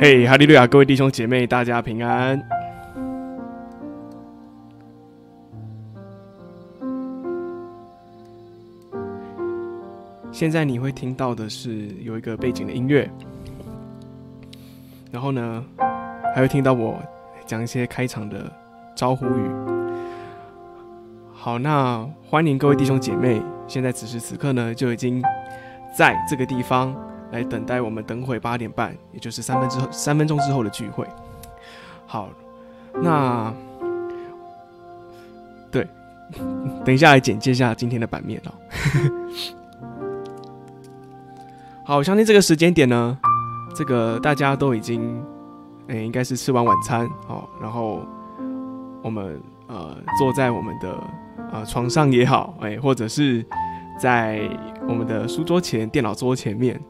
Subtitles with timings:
[0.00, 0.64] 嘿，哈利路亚！
[0.64, 2.40] 各位弟兄姐妹，大家平安。
[10.30, 13.10] 现在你会听到的是有一个背景的音乐，
[15.10, 15.64] 然后呢，
[16.32, 16.96] 还会听到我
[17.44, 18.48] 讲一些开场的
[18.94, 19.50] 招呼语。
[21.32, 25.20] 好，那欢迎各位弟兄姐妹，现在此时此刻呢，就已经
[25.92, 26.94] 在这个地方。
[27.30, 31.06] 来等待我们等会八点半，也就是三分之后三分钟之后的聚会。
[32.06, 32.30] 好，
[32.94, 33.52] 那
[35.70, 35.86] 对，
[36.84, 38.52] 等一下来简介一下今天的版面哦。
[41.84, 43.18] 好，我相信这个时间点呢，
[43.74, 45.22] 这个大家都已经，
[45.88, 48.02] 诶，应该是吃完晚餐哦，然后
[49.02, 50.98] 我们呃坐在我们的
[51.52, 53.44] 呃床上也好，诶，或者是
[53.98, 54.40] 在
[54.88, 56.80] 我们的书桌前、电脑桌前面。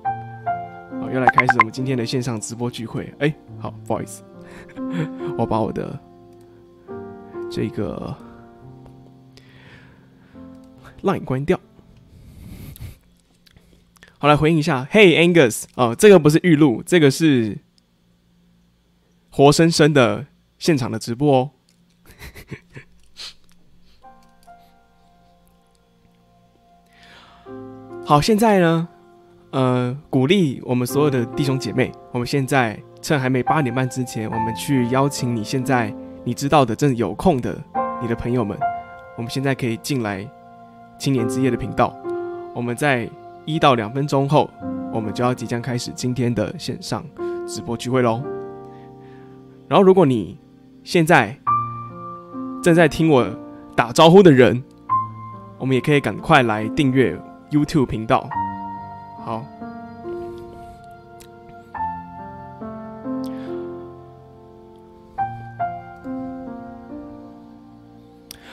[1.12, 3.12] 又来开始我们今天的线上直播聚会。
[3.18, 4.22] 哎，好，不好意思，
[5.38, 5.98] 我把我的
[7.50, 8.14] 这个
[11.02, 11.58] line 关掉。
[14.18, 14.86] 好，来回应一下。
[14.90, 17.58] Hey Angus，哦，这个不是预录，这个是
[19.30, 20.26] 活生生的
[20.58, 21.50] 现场的直播哦。
[28.04, 28.88] 好，现在呢？
[29.50, 37.56] 呃，鼓励我们所有的弟兄姐妹，我们现在趁还没八点半之前，我们去邀请你现在你知道的、正有空的
[38.02, 38.58] 你的朋友们，
[39.16, 40.28] 我们现在可以进来
[40.98, 41.96] 青年之夜的频道。
[42.54, 43.08] 我们在
[43.46, 44.50] 一到两分钟后，
[44.92, 47.02] 我们就要即将开始今天的线上
[47.46, 48.22] 直播聚会喽。
[49.66, 50.38] 然后，如果你
[50.84, 51.34] 现在
[52.62, 53.26] 正在听我
[53.74, 54.62] 打招呼的人，
[55.58, 57.18] 我们也可以赶快来订阅
[57.50, 58.28] YouTube 频道。
[59.28, 59.44] 好，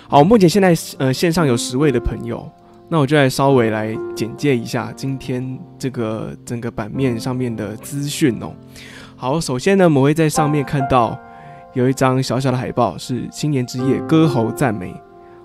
[0.10, 2.46] 好，目前现在呃线上有十位的朋友，
[2.90, 8.52] 那我就来稍微来简介一下今天这个整个版面上面的资讯哦。
[9.16, 11.18] 好，首先呢，我们会在上面看到
[11.72, 14.94] 有一张小小的海报，是青年之夜歌喉赞美。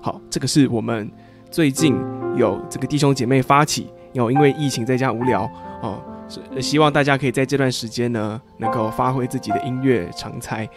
[0.01, 1.09] 好，这个是我们
[1.49, 1.95] 最近
[2.35, 3.87] 有这个弟兄姐妹发起。
[4.13, 5.49] 有因为疫情在家无聊
[5.81, 6.01] 哦，
[6.61, 10.67] 希望大家可以在这段时间呢，能够发挥自己的音乐长才。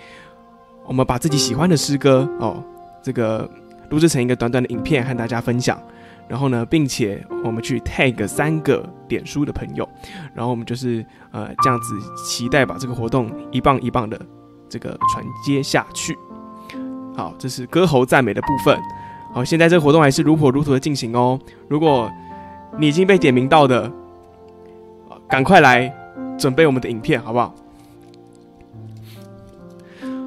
[0.86, 2.62] 我们把自己喜欢的诗歌哦，
[3.02, 3.48] 这个
[3.90, 5.78] 录制成一个短短的影片和大家分享。
[6.26, 9.86] 然后呢，并且我们去 tag 三个点书的朋友，
[10.34, 11.94] 然后我们就是呃这样子
[12.26, 14.18] 期待把这个活动一棒一棒的
[14.66, 16.16] 这个传接下去。
[17.14, 18.78] 好，这是歌喉赞美的部分。
[19.34, 21.38] 好，现在这个活动还是如火如荼的进行哦。
[21.68, 22.10] 如果
[22.76, 23.90] 你已经被点名到的，
[25.28, 25.94] 赶快来
[26.38, 27.54] 准备我们的影片，好不好？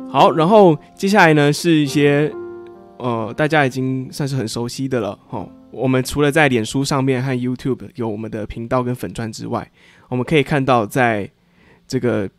[0.10, 2.34] 好，然后接下来呢是一些
[2.98, 5.50] 呃大家已经算是很熟悉的了哦。
[5.72, 9.70] 我们除了在脸书上面和 YouTube 有我们的频道跟粉专之外，
[10.08, 11.30] 我们可以看到在
[11.86, 12.30] 这个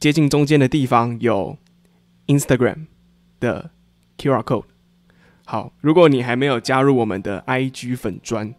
[0.00, 1.56] 接近中间的地方有
[2.26, 2.86] Instagram
[3.38, 3.70] 的
[4.16, 4.64] QR code。
[5.44, 8.54] 好，如果你还没有加入我们的 IG 粉专。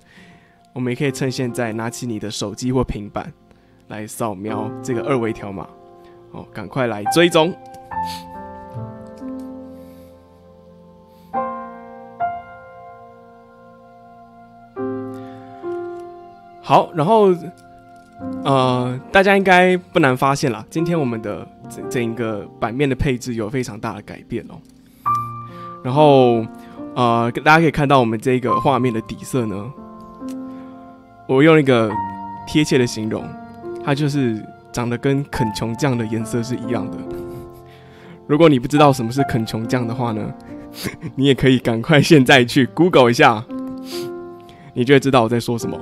[0.80, 3.30] 我们也可以趁现在拿起你的手机或平板
[3.90, 5.68] 来扫描这个二维条码，
[6.32, 7.54] 哦，赶快来追踪。
[16.62, 17.36] 好，然后
[18.46, 24.56] 呃，大家应该不难发现了，今天我们的整整个版面的配置有非常大的改变哦。
[25.84, 26.46] 然后
[26.96, 29.70] 呃，大家可以看到我们这个画面的底色呢。
[31.30, 31.92] 我用一个
[32.48, 33.24] 贴切的形容，
[33.86, 36.98] 它就是长得跟啃琼酱的颜色是一样的。
[38.26, 40.34] 如果你不知道什么是啃琼酱的话呢，
[41.14, 43.46] 你也可以赶快现在去 Google 一下，
[44.74, 45.78] 你就会知道我在说什么。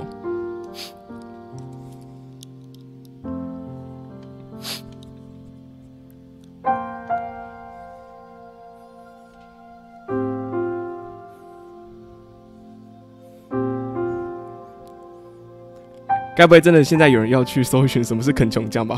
[16.37, 18.95] 该不会真的现在有人要去搜寻什么是肯琼酱吧？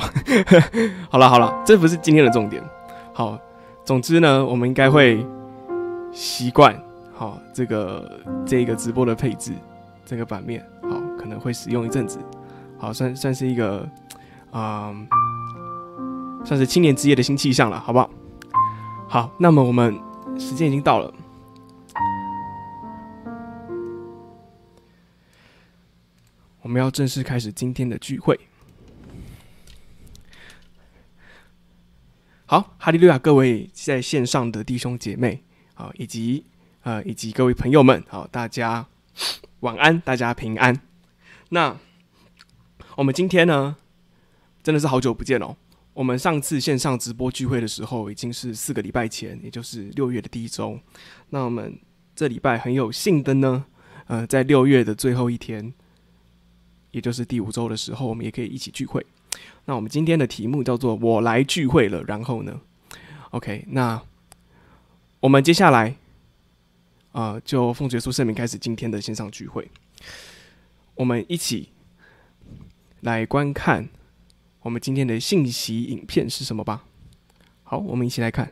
[1.10, 2.62] 好了好了，这不是今天的重点。
[3.14, 3.40] 好，
[3.86, 5.26] 总之呢，我们应该会
[6.12, 6.78] 习惯
[7.16, 9.54] 好这个这个直播的配置，
[10.06, 12.20] 这个版面好可能会使用一阵子。
[12.78, 13.88] 好，算算是一个
[14.52, 15.08] 啊、嗯，
[16.44, 18.10] 算是青年之夜的新气象了，好不好？
[19.08, 19.98] 好，那么我们
[20.38, 21.10] 时间已经到了。
[26.62, 28.38] 我们要正式开始今天的聚会。
[32.46, 35.44] 好，哈利路亚，各位在线上的弟兄姐妹
[35.76, 36.46] 啊，以及
[36.82, 38.86] 呃以及各位朋友们，好，大家
[39.62, 40.82] 晚安，大家平安。
[41.50, 41.78] 那
[42.96, 43.78] 我们今天呢，
[44.62, 45.56] 真的是好久不见哦。
[45.94, 50.80] 我们上次线上直播聚会的时候，已经是四个礼拜前，也就是六月的第一周。
[51.30, 51.80] 那我们
[52.16, 53.66] 这礼拜很有幸的呢，
[54.08, 55.74] 呃，在六月的最后一天，
[56.92, 59.06] 也就是第五周的时候，我们也可以一起聚会。
[59.66, 62.60] 那我们今天的题目叫做“我来聚会了”，然后呢
[63.32, 64.02] ，OK，那
[65.20, 65.96] 我们接下来，
[67.12, 69.70] 呃，就奉耶稣圣名开始今天的线上聚会。
[70.96, 71.70] 我们一起
[73.02, 73.88] 来观看
[74.62, 76.84] 我们今天的信息影片是什么吧。
[77.64, 78.52] 好，我们一起来看。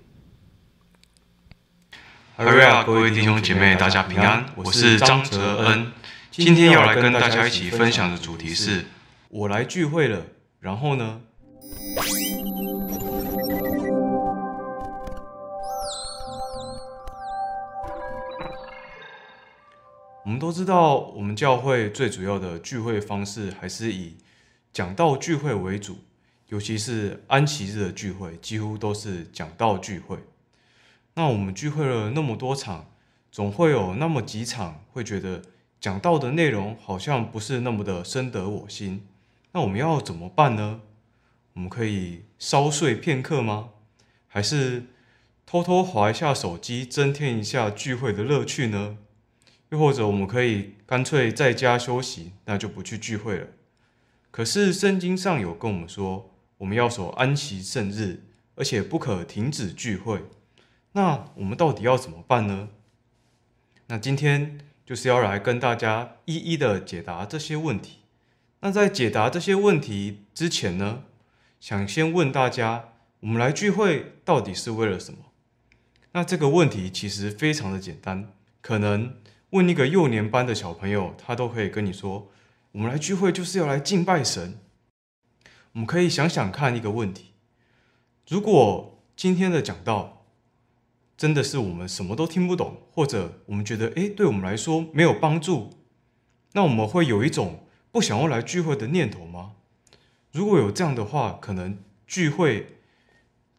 [2.36, 5.92] 哈喽啊，各位弟兄姐妹，大家平安，我是张泽恩。
[6.38, 8.86] 今天要来跟大家一起分享的主题是
[9.28, 10.28] “我来聚会了”。
[10.62, 11.20] 然后呢？
[20.24, 24.18] 我们都知道，我们教会最主要的聚会方式还是以
[24.72, 25.98] 讲道聚会为主，
[26.50, 30.20] 尤其是安息日的聚会，几乎都是讲道聚会。
[31.16, 32.92] 那我们聚会了那么多场，
[33.32, 35.42] 总会有那么几场会觉得
[35.80, 39.08] 讲到的内容好像不是那么的深得我心。
[39.52, 40.82] 那我们要怎么办呢？
[41.54, 43.70] 我们可以稍睡片刻吗？
[44.28, 44.88] 还是
[45.46, 48.98] 偷偷滑一下手机，增添一下聚会的乐趣呢？
[49.70, 53.48] 又或者我们可以干脆在家休息，那就不去聚会了。
[54.30, 58.24] 可是圣经上有跟我们说，我们要守安息圣日，
[58.56, 60.22] 而且不可停止聚会。
[60.92, 62.70] 那我们到底要怎么办呢？
[63.88, 67.98] 那今天就是要来跟大家一一的解答这些问题。
[68.62, 71.04] 那在解答这些问题之前呢，
[71.60, 75.26] 想先问大家，我们来聚会到底是为了什么？
[76.14, 78.32] 那这个问题其实非常的简单，
[78.62, 79.18] 可能
[79.50, 82.32] 问一个幼年班的小朋友，他都可以跟你说，
[82.72, 84.58] 我们来聚会就是要来敬拜神。
[85.74, 87.34] 我们可以想想看一个问题，
[88.30, 90.17] 如果今天的讲道
[91.18, 95.72] 真的是我们什么都听不懂，或者我们觉得，诶，对我们来说没有帮助，
[96.54, 99.54] 那我们会有一种不想要来聚会的念头吗？
[100.32, 102.78] 如果有这样的话，可能聚会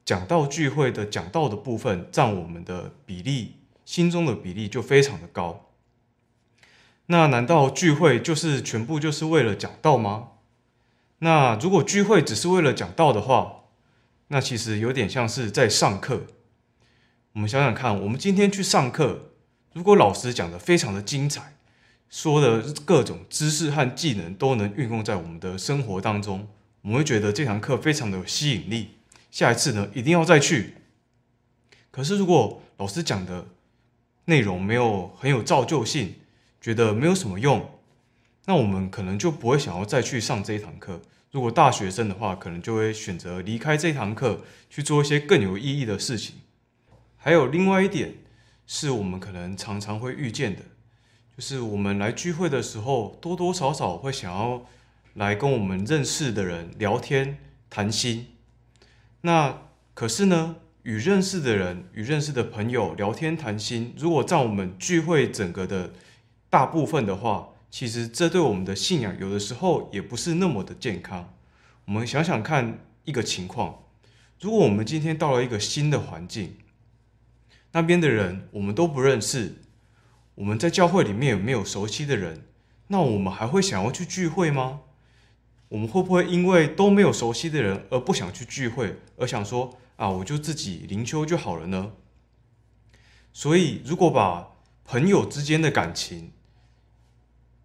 [0.04, 5.72] 讲到聚会的讲道的部分占我们的比例，心中的比例就非常的高。
[7.06, 10.28] 那难道聚会就是全部就是为了讲道吗？
[11.18, 13.64] 那如果聚会只是为了讲道的话，
[14.28, 16.22] 那其实有点像是在上课。
[17.34, 19.32] 我们想想看，我们今天去上课，
[19.72, 21.54] 如果老师讲的非常的精彩。
[22.10, 26.48] 说的各种知识和技能都能运用在我们的生活当中，
[26.80, 28.92] 我们会觉得这堂课非常的有吸引力。
[29.30, 30.76] 下一次呢，一定要再去。
[31.90, 33.48] 可是如果老师讲的
[34.24, 36.14] 内容没有很有造就性，
[36.62, 37.78] 觉得没有什么用，
[38.46, 41.02] 那我们可能就不会想要再去上这一堂课。
[41.30, 44.40] 如果大学生的话，可能就会选择离开这堂课，
[44.70, 46.36] 去做一些更有意义的事情。
[47.20, 48.14] 还有另外一点，
[48.64, 50.62] 是我们可能常常会遇见的。
[51.36, 54.64] 就是我们来聚会的时候，多多少少会想要
[55.14, 57.38] 来跟我们认识的人聊天
[57.68, 58.28] 谈心。
[59.22, 59.62] 那
[59.94, 65.92] 可是呢，与认识的人、与认识的朋友聊天谈心，如果占我们聚会整个的
[66.48, 71.34] 大部分的话，其实这对我们的信仰有的时候也不是那么的健康。
[71.86, 73.82] 我们想想看一个情况：
[74.40, 76.56] 如果我们今天到了一个新的环境，
[77.72, 79.56] 那边的人我们都不认识。
[80.36, 82.44] 我们在教会里面有没有熟悉的人？
[82.88, 84.80] 那我们还会想要去聚会吗？
[85.68, 91.92] 我们会不会因为都没有熟悉的人而不想去聚会，而想说啊，我就自己灵修就好了呢？
[93.32, 94.52] 所以，如果把
[94.84, 96.32] 朋友之间的感情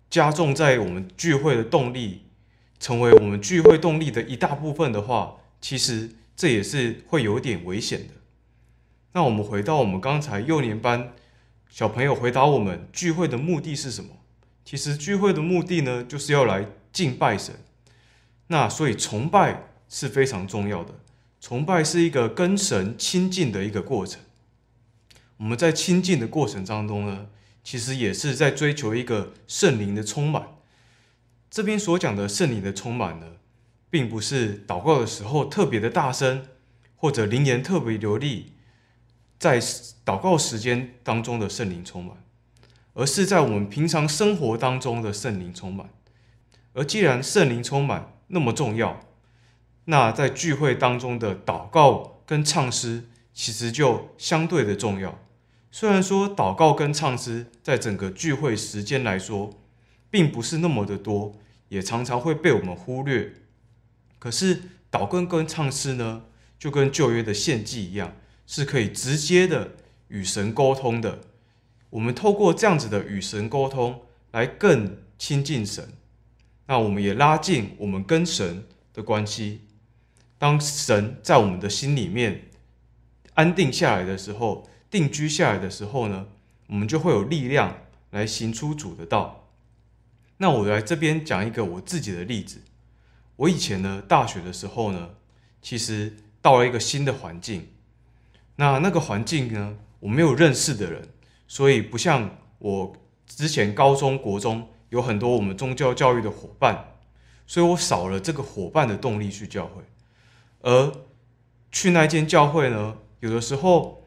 [0.10, 2.24] 加重在我们聚会的动力，
[2.80, 8.14] 成为我们聚会动力的一大部分的话，其实这也是会有点危险的。
[9.14, 11.14] 那我们回到我们刚才幼年班。
[11.70, 14.10] 小朋友回答我们：聚会的目的是什么？
[14.64, 17.56] 其实聚会的目的呢，就是要来敬拜神。
[18.48, 20.94] 那所以崇拜是非常重要的。
[21.42, 24.22] 崇拜是一个跟神亲近的一个过程。
[25.38, 27.28] 我们在亲近的过程当中呢，
[27.64, 30.48] 其实也是在追求一个圣灵的充满。
[31.50, 33.28] 这边所讲的圣灵的充满呢，
[33.90, 36.46] 并不是祷告的时候特别的大声，
[36.96, 38.53] 或者灵言特别流利。
[39.44, 39.60] 在
[40.06, 42.16] 祷告时间当中的圣灵充满，
[42.94, 45.90] 而是在我们平常生活当中的圣灵充满。
[46.72, 49.02] 而既然圣灵充满那么重要，
[49.84, 55.20] 那在聚会当中的祷告跟唱诗其实就相对的重要。
[55.70, 59.50] 虽然说祷告跟唱诗在整个聚会时间来说，
[60.10, 61.34] 并不是那么的多，
[61.68, 63.34] 也常常会被我们忽略。
[64.20, 66.22] 可是祷告跟唱诗呢，
[66.58, 69.72] 就跟旧约的献祭一样，是可以直接的
[70.08, 71.20] 与神沟通的。
[71.90, 75.94] 我们透过这样子的与神沟通，来更亲近神。
[76.66, 79.62] 那我们也拉近我们跟神的关系。
[80.38, 82.50] 当神在我们的心里面
[83.36, 86.28] 安定下来的时候，定居下来的时候呢，
[86.68, 87.78] 我们就会有力量
[88.12, 89.50] 来行出主的道。
[90.38, 92.62] 那我来这边讲一个我自己的例子。
[93.36, 95.12] 我以前呢，大学的时候呢，
[95.62, 97.68] 其实到了一个新的环境。
[98.56, 101.10] 那那个环境呢，我没有认识的人，
[101.48, 102.96] 所以不像我
[103.26, 106.96] 之前高中国中有很多我们宗教教育的伙伴，
[107.48, 109.82] 所以我少了这个伙伴的动力去教会。
[110.62, 110.94] 而
[111.72, 114.00] 去那间教会呢，有的时候。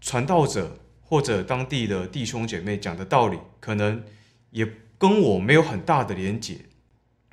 [0.00, 4.04] 传道者或者当地的弟兄姐妹讲的道理，可能
[4.50, 4.64] 也
[4.96, 6.66] 跟我没有很大的连结。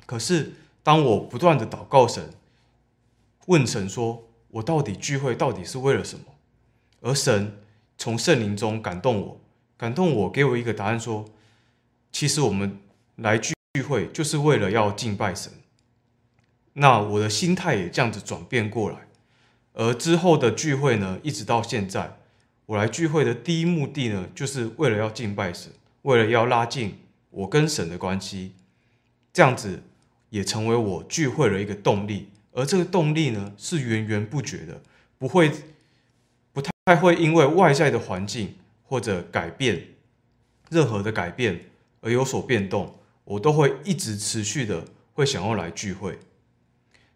[0.04, 2.34] 可是，当我不断的祷告神，
[3.46, 6.24] 问神说：“我到底聚会到底是为了什么？”
[7.06, 7.58] 而神
[7.96, 9.40] 从圣灵中感动我，
[9.76, 11.24] 感动我，给我一个答案说
[12.10, 12.80] ：“其实我们
[13.14, 13.54] 来聚
[13.88, 15.52] 会就是为了要敬拜神。”
[16.74, 19.06] 那我的心态也这样子转变过来，
[19.74, 22.18] 而之后的聚会呢，一直到现在。
[22.66, 25.70] 我来聚会的第一目的呢，就是为了要敬拜神，
[26.02, 26.98] 为了要拉近
[27.30, 28.54] 我跟神的关系，
[29.32, 29.84] 这样子
[30.30, 32.30] 也成为我聚会的一个动力。
[32.50, 34.82] 而这个动力呢，是源源不绝的，
[35.16, 35.52] 不会
[36.86, 39.88] 太会因为外在的环境或者改变，
[40.70, 41.68] 任何的改变
[42.00, 46.20] 而有所变动，我都会一直持续的会想要来聚会。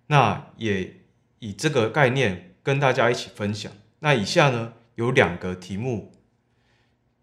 [0.08, 0.96] 那也
[1.38, 3.70] 以这个概念跟大家一起分享。
[4.00, 6.10] 那以下呢，有两个题目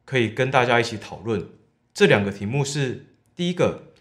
[0.05, 1.49] 可以跟大家一起讨论。
[1.93, 3.91] 这两个题目是：第一个，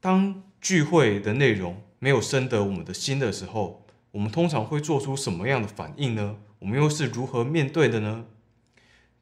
[0.00, 6.38] 当聚会的内容没有深得我们的心的时候，我们通常会做出什么样的反应呢？
[6.60, 8.26] 我们又是如何面对的呢？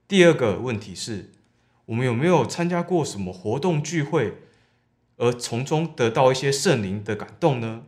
[0.07, 1.33] 第二个问题是，
[1.87, 4.39] 我们有没有参加过什么活动聚会，
[5.17, 7.85] 而从中得到一些圣灵的感动呢？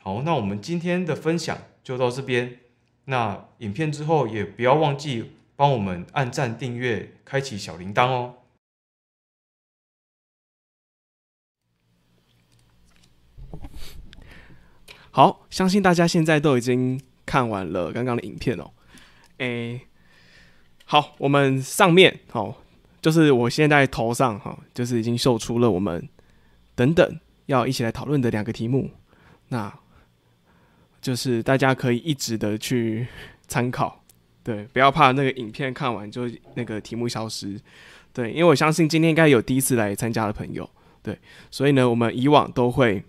[0.00, 2.60] 好，那我们今天的分享就到这边。
[3.06, 8.34] 那影片之后也不要忘记帮我们按赞、订阅、开启小铃铛哦。
[15.10, 18.70] 好，相信大家现在都已经看完了刚刚的影片哦。
[19.38, 19.80] 诶，
[20.84, 22.62] 好，我们上面好，
[23.00, 26.08] 就是我现在头上哈，就是已经秀出了我们
[26.74, 28.90] 等等要一起来讨论的两个题目。
[29.48, 29.72] 那。
[31.04, 33.06] 就是大家可以一直的去
[33.46, 34.02] 参考，
[34.42, 36.22] 对，不要怕那个影片看完就
[36.54, 37.60] 那个题目消失，
[38.14, 40.66] 对，因为我相信今天应该有第一次来参加的朋友，
[41.02, 41.18] 对，
[41.50, 43.04] 所以呢，我们以往都会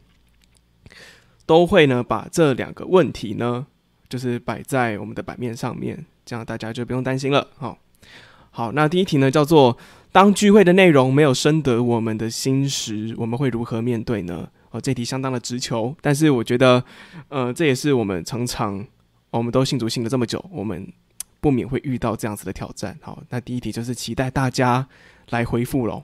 [1.45, 3.65] 都会呢把这两个问题呢，
[4.09, 7.47] 就是摆在我们的版面上面，这样大家就不用担心了。
[7.57, 7.77] 好，
[8.51, 9.77] 好，那第一题呢叫做，
[10.11, 14.49] 当聚会的内容没有深得我们的心时，我们会如何面对呢？
[14.71, 16.83] 哦，这题相当的直球，但是我觉得，
[17.29, 18.85] 呃，这也是我们常常，
[19.31, 20.91] 我们都信主信了这么久，我们
[21.39, 22.97] 不免会遇到这样子的挑战。
[23.01, 24.87] 好，那第一题就是期待大家
[25.29, 26.03] 来回复喽。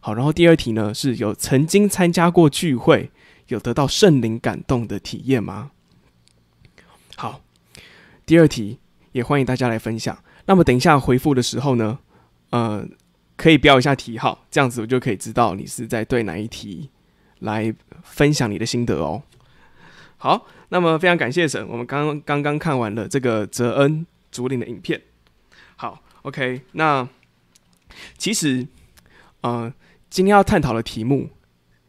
[0.00, 3.10] 好，然后第二题呢，是有曾经参加过聚会，
[3.48, 5.70] 有得到圣灵感动的体验吗？
[7.20, 7.42] 好，
[8.24, 8.78] 第二题
[9.12, 10.24] 也欢迎大家来分享。
[10.46, 11.98] 那么等一下回复的时候呢，
[12.48, 12.82] 呃，
[13.36, 16.88] 可以标一下题号，这样子我就可以知道你是在对哪一题。
[17.40, 19.22] 来分享你的心得哦。
[20.16, 25.02] 好，那么非常感谢神，我们刚刚刚看完了这个泽恩竹林的影片。
[25.76, 27.06] 好，OK，那
[28.16, 28.66] 其实，
[29.42, 29.70] 呃，
[30.08, 31.28] 今天要探讨的题目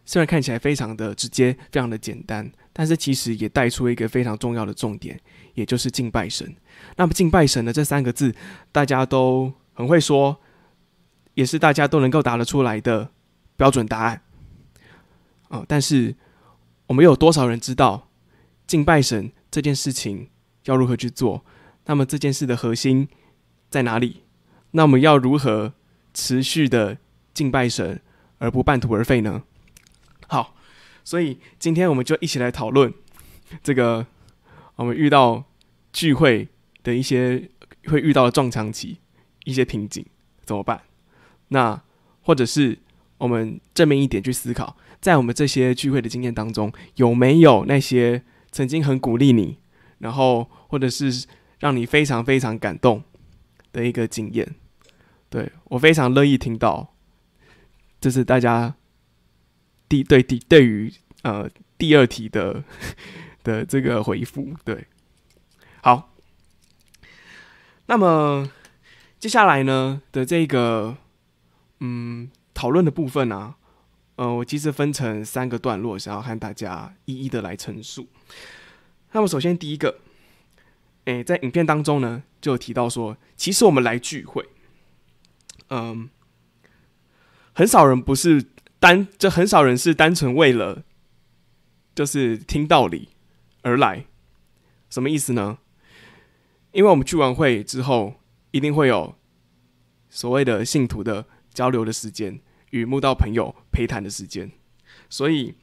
[0.06, 5.20] 虽然看起来非常的直接，非常的简单，但是其实也带出一个非常重要的重点，
[5.54, 6.56] 也就是敬拜神。
[6.96, 8.34] 那么敬拜神的这三个字，
[8.72, 10.40] 大家都很会说，
[11.34, 13.12] 也是大家都能够答得出来的
[13.56, 14.22] 标准答案。
[15.50, 16.16] 哦，但是
[16.88, 18.10] 我们有多少人知道
[18.66, 20.30] 敬拜神这件事情
[20.66, 21.44] 要如何去做？
[21.86, 23.08] 那么这件事的核心
[23.70, 24.24] 在哪里？
[24.72, 25.74] 那我们要如何
[26.14, 26.98] 持续的
[27.34, 28.02] 敬拜神
[28.38, 29.44] 而不半途而废呢？
[30.28, 30.56] 好，
[31.04, 32.94] 所以今天我们就一起来讨论
[33.64, 34.06] 这个
[34.76, 35.44] 我们遇到
[35.92, 36.48] 聚会
[36.84, 37.50] 的一些
[37.88, 39.00] 会遇到的撞墙期、
[39.46, 40.06] 一些瓶颈
[40.46, 40.82] 怎么办？
[41.50, 41.82] 那
[42.22, 42.78] 或者是
[43.18, 44.78] 我们正面一点去思考。
[45.00, 49.58] 在我们这些聚会的经验当中，有没有那些曾经很鼓励你，
[49.98, 51.26] 然后或者是
[51.60, 53.04] 让你非常非常感动
[53.74, 54.56] 的一个经验。
[55.30, 56.94] 对，我非常乐意听到，
[58.00, 58.76] 这是大家
[59.92, 60.90] 第对第对于
[61.24, 62.64] 呃第二题的
[63.44, 64.54] 的这个回复。
[64.64, 64.88] 对，
[65.84, 66.14] 好，
[67.88, 68.50] 那么
[69.20, 70.96] 接下来呢的这个
[71.82, 73.56] 嗯讨论的部分呢、啊？
[74.16, 78.08] 呃，我其实分成三个段落，想要和大家一一的来陈述。
[79.12, 80.00] 那么，首先第一个，
[81.04, 84.48] 诶，在影片当中呢，就提到说，其实我们来聚会，
[85.70, 86.10] 嗯，
[87.52, 88.46] 很少人不是
[88.82, 90.84] 单，就很少人是单纯为了
[91.96, 93.08] 就是听道理
[93.62, 94.08] 而来。
[94.90, 95.60] 什么意思呢？
[96.74, 98.16] 因为我们聚完会之后，
[98.52, 99.16] 一定会有
[100.10, 102.42] 所谓的信徒的交流的时间。
[102.72, 104.50] 与慕道朋友陪谈的时间，
[105.10, 105.56] 所以，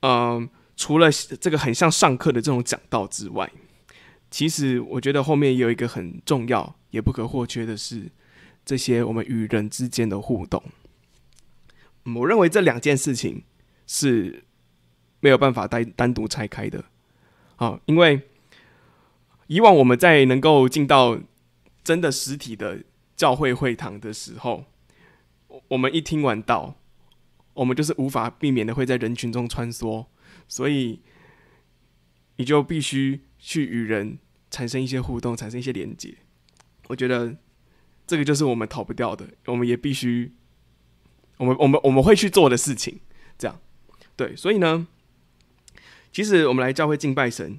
[0.00, 3.50] 嗯、呃，除了这个很像上课的这种讲道之外，
[4.30, 8.10] 其实我觉得后面也有一个很重要也不可或缺的是
[8.62, 10.62] 这些我们与人之间的互动。
[12.04, 13.44] 我认为这两件事情
[13.86, 14.44] 是
[15.20, 16.84] 没有办法单单独拆开的，
[17.56, 18.22] 啊，因为
[19.46, 21.20] 以往我们在能够进到
[21.84, 22.84] 真的实体的
[23.16, 24.64] 教会会堂的时候。
[25.66, 26.76] 我们一听完道，
[27.54, 30.06] 我们就是无法避免的会在人群中穿梭，
[30.46, 31.00] 所以
[32.36, 36.18] 你就必须去与人产生一些互动，产生一些连接。
[36.86, 37.36] 我觉得
[38.06, 40.32] 这个就是我们逃不掉的，我们也必须，
[41.40, 43.00] 我们我们我们会去做的事情。
[43.38, 43.58] 这样，
[44.14, 44.86] 对，所以呢，
[46.12, 47.58] 其实我们来教会敬拜神，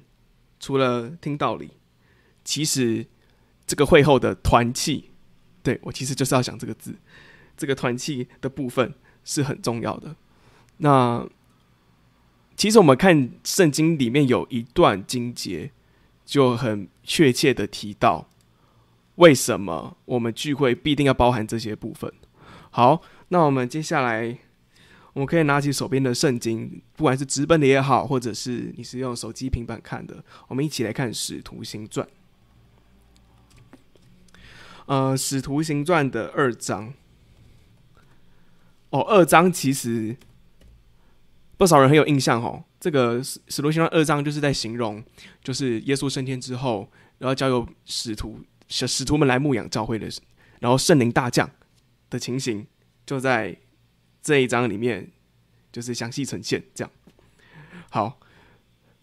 [0.60, 1.72] 除了听道理，
[2.44, 3.04] 其实
[3.66, 5.10] 这个会后的团契，
[5.64, 6.94] 对，我其实就是要讲这个字。
[7.56, 10.14] 这个团契的部分是很重要的。
[10.78, 11.28] 那
[12.56, 15.72] 其实我们看圣经里面有一段经节，
[16.24, 18.28] 就很确切的提到
[19.16, 22.12] 为什么我们聚会必定要包含这些部分。
[22.74, 24.36] 好，那我们接下来
[25.12, 32.06] 我们可以拿起手边的圣经，不管是直奔的也好，或者是你是用手机、平板看的，我们一起来看《使徒行传》。
[34.86, 36.94] 呃，《使徒行传》的二章。
[38.88, 40.16] 哦，二章其实
[41.58, 42.64] 不少人很有印象哦。
[42.80, 45.04] 这个使使徒行传二章就是在形容，
[45.44, 50.08] 就是耶稣升天之后，然后交由使徒使使徒们来牧养教会的，
[50.60, 51.50] 然后圣灵大降
[52.12, 52.66] 的情形，
[53.04, 53.56] 就在
[54.22, 55.10] 这一章里面
[55.72, 56.62] 就是详细呈现。
[56.74, 56.92] 这样，
[57.90, 58.20] 好，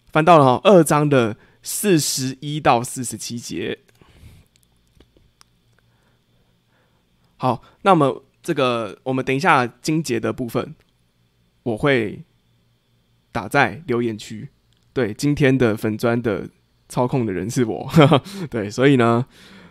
[0.06, 3.80] 翻到了哦，二章的四十一到四十七节。
[7.36, 8.24] 好，那么。
[8.42, 10.74] 这个我们等一下精节的部分，
[11.62, 12.24] 我会
[13.30, 14.48] 打在留言区。
[14.94, 16.48] 对，今天的粉砖的
[16.88, 17.86] 操控的人是我，
[18.48, 19.26] 对，所以呢，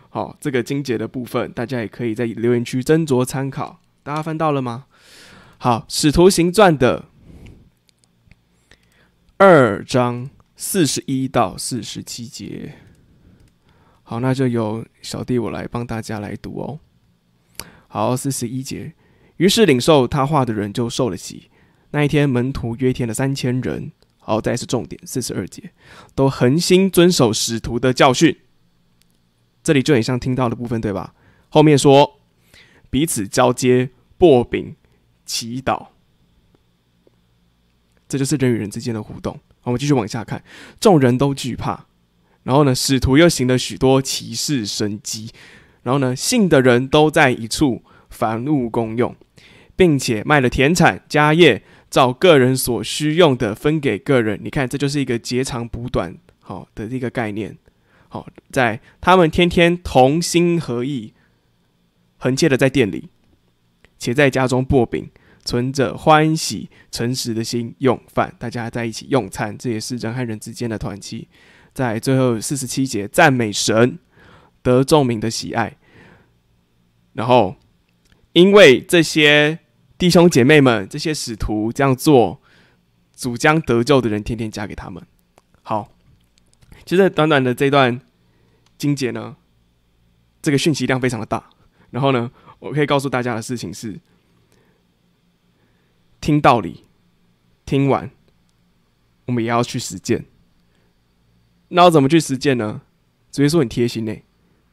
[0.09, 3.79] 好，这个精简的部分，大家也可以在留言区斟酌参考。
[4.01, 4.85] 大家翻到了吗？
[5.59, 7.05] 好，《使徒行传》的
[9.37, 12.73] 二章四十一到四十七节。
[14.01, 16.79] 好，那就由小弟我来帮大家来读哦。
[17.87, 18.93] 好，四十一节，
[19.37, 21.51] 于是领受他话的人就受了洗。
[21.91, 23.91] 那一天，门徒约添了三千人。
[24.17, 25.71] 好，再是重点，四十二节，
[26.15, 28.35] 都恒心遵守使徒的教训。
[29.63, 31.13] 这里就很像听到的部分，对吧？
[31.49, 32.19] 后面说
[32.89, 34.75] 彼此交接、擘饼、
[35.25, 35.87] 祈祷，
[38.07, 39.39] 这就是人与人之间的互动。
[39.63, 40.43] 我们继续往下看，
[40.79, 41.85] 众人都惧怕。
[42.43, 45.29] 然后呢，使徒又行了许多奇事神迹。
[45.83, 49.15] 然后呢，信的人都在一处，凡物公用，
[49.75, 54.39] 并且卖了田产家业，照个人所需用的分给个人。
[54.41, 57.57] 你看，这就是一个截长补短好的一个概念。
[58.09, 61.13] 好，在他们天天同心合意，
[62.17, 63.07] 恒切的在店里，
[63.97, 65.09] 且在家中擘饼，
[65.45, 71.29] 存着欢喜诚实的心用饭，大家在一起用餐，这也是人和人之间的团契。
[71.73, 73.97] 在最后四十七节，赞美神。
[74.61, 75.77] 得众民的喜爱，
[77.13, 77.55] 然后
[78.33, 79.59] 因为这些
[79.97, 82.41] 弟兄姐妹们、这些使徒这样做，
[83.15, 85.01] 主将得救的人天天加给他们。
[85.61, 85.93] 好，
[86.89, 88.01] 其实短短的这段
[88.75, 89.35] 经节呢，
[90.41, 91.51] 这个讯息量非常的大。
[91.91, 93.99] 然后呢，我可以告诉大家的事情是：
[96.19, 96.85] 听道理，
[97.63, 98.09] 听完，
[99.27, 100.25] 我们也要去实践。
[101.67, 102.81] 那要怎么去实践呢？
[103.29, 104.17] 直接说很贴心呢。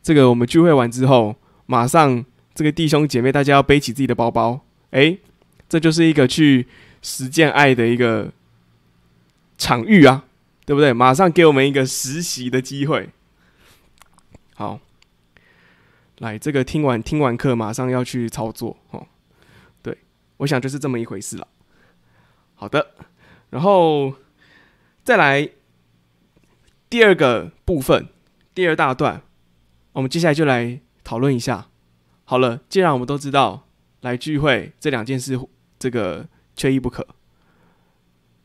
[0.02, 2.24] 这个我们聚会完之后，马上
[2.54, 5.20] 这个弟兄姐妹大家要背起自己的包包，诶，
[5.68, 6.66] 这就是一个去
[7.02, 8.32] 实践爱的一个
[9.58, 10.24] 场域啊，
[10.66, 10.92] 对不对？
[10.92, 13.08] 马上给我们一个实习的机会。
[14.54, 14.80] 好，
[16.18, 19.06] 来，这个听完听完课，马上要去操作哦。
[19.80, 19.96] 对，
[20.38, 21.46] 我想就是这么一回事了。
[22.56, 22.94] 好的，
[23.50, 24.14] 然后
[25.04, 25.48] 再来
[26.90, 28.08] 第二个部分，
[28.52, 29.22] 第二大段，
[29.92, 31.68] 我们接下来就来讨论一下。
[32.24, 33.68] 好了，既然我们都知道
[34.00, 35.38] 来聚会这两件事，
[35.78, 36.26] 这个
[36.56, 37.06] 缺一不可，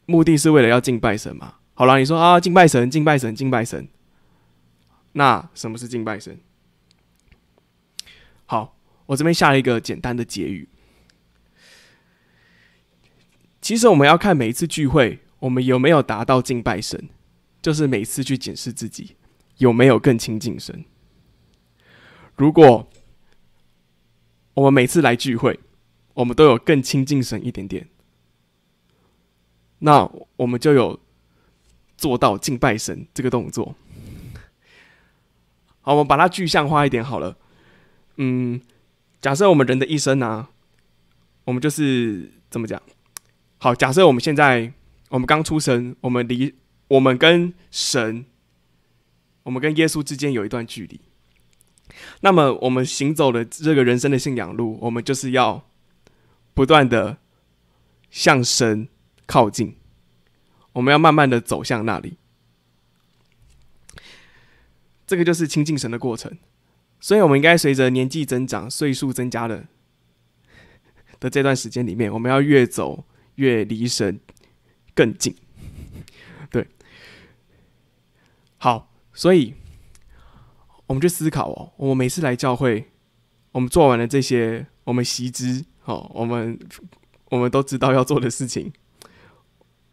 [0.06, 1.56] 目的是为了要敬拜神嘛。
[1.82, 3.88] 好了，你说啊，敬拜神，敬拜神，敬拜神。
[5.13, 6.39] 那什么是敬拜神？
[8.46, 10.70] 好，我这边下了一个简单的结语。
[13.62, 17.10] 其实我们要看每一次聚会，我们有没有达到敬拜神，
[17.63, 19.15] 就是每次去检视自己
[19.58, 20.86] 有没有更亲近神。
[22.36, 22.88] 如果
[24.54, 25.60] 我们每次来聚会，
[26.13, 27.89] 我们都有更亲近神一点点，
[29.80, 31.00] 那我们就有
[32.02, 33.76] 做到敬拜神这个动作。
[35.82, 37.38] 好，我们把它具象化一点好了。
[38.18, 38.60] 嗯，
[39.22, 40.50] 假设我们人的一生呢、啊，
[41.44, 42.82] 我们就是怎么讲？
[43.60, 44.74] 好，假设我们现在
[45.10, 46.56] 我们刚出生，我们离
[46.88, 48.26] 我们跟神，
[49.44, 51.00] 我们跟耶稣之间有一段距离。
[52.22, 55.68] 那么我们行走的这个人生的信仰路，我们就是要
[56.56, 57.18] 不断的
[58.10, 58.88] 向神
[59.28, 59.76] 靠近，
[60.74, 62.18] 我们要慢慢的走向那里。
[65.06, 66.38] 这个就是亲近神的过程，
[67.00, 69.66] 所以我们应该随着年纪增长、岁数增加的
[71.20, 73.06] 的这段时间里面，我们要越走
[73.36, 74.20] 越离神
[74.94, 75.36] 更近。
[76.50, 76.68] 对，
[78.58, 79.56] 好，所以。
[80.88, 82.92] 我们去思考哦，我们每次来教会，
[83.54, 86.60] 我们做完了这些，我们习知哦，我们
[87.30, 88.74] 我们都知道要做的事情，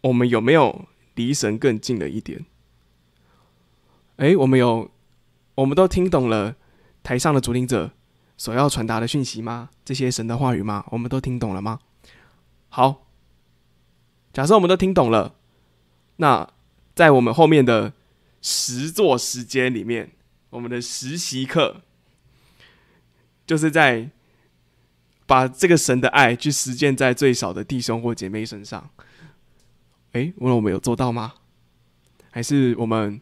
[0.03, 2.47] 我们有没有离神更近了一点？
[4.17, 4.91] 诶，我们有，
[5.57, 6.57] 我们都听懂了
[7.03, 7.93] 台上的主领者
[8.37, 9.71] 所要传达的讯息吗？
[9.85, 10.85] 这些神的话语吗？
[10.91, 11.81] 我们都听懂了吗？
[12.69, 13.07] 好，
[14.33, 15.35] 假设我们都听懂了，
[16.17, 16.51] 那
[16.95, 17.93] 在我们后面的
[18.41, 20.13] 实作时间里面。
[20.51, 21.83] 我们的实习课，
[23.47, 24.09] 就是在
[25.27, 28.89] 把这个神的爱去实践在最少的弟兄或姐妹身上。
[30.12, 31.35] 诶，问我们有做到吗？
[32.31, 33.21] 还是我们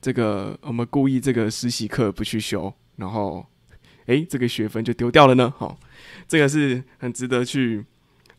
[0.00, 3.46] 这个我们故意这个实习课不去修，然后
[4.06, 5.52] 诶，这个学分就丢掉了呢？
[5.56, 5.78] 好，
[6.26, 7.84] 这个是很值得去，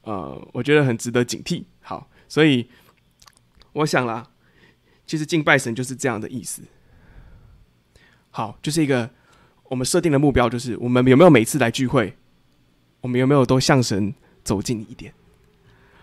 [0.02, 1.64] 呃，我觉得很值得警惕。
[1.82, 2.70] 好，所以
[3.74, 4.28] 我想啦，
[5.06, 6.64] 其实敬拜神就是这样的意思。
[8.32, 9.10] 好，就是一个
[9.66, 12.16] 我们设定的目标，就是我们有没有每次来聚会，
[13.02, 15.14] 我们有没有都向神走近一点？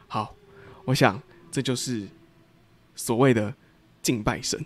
[0.07, 0.35] 好，
[0.85, 1.21] 我想
[1.57, 2.07] 这就是
[2.95, 3.55] 所谓的
[4.03, 4.63] 敬拜神。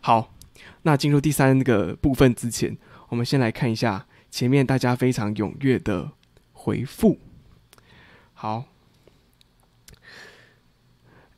[0.00, 0.32] 好，
[0.80, 2.78] 那进入第三个部分之前，
[3.10, 6.12] 我们先来看一下前面大家非常踊跃的
[6.54, 7.20] 回复。
[8.32, 8.64] 好，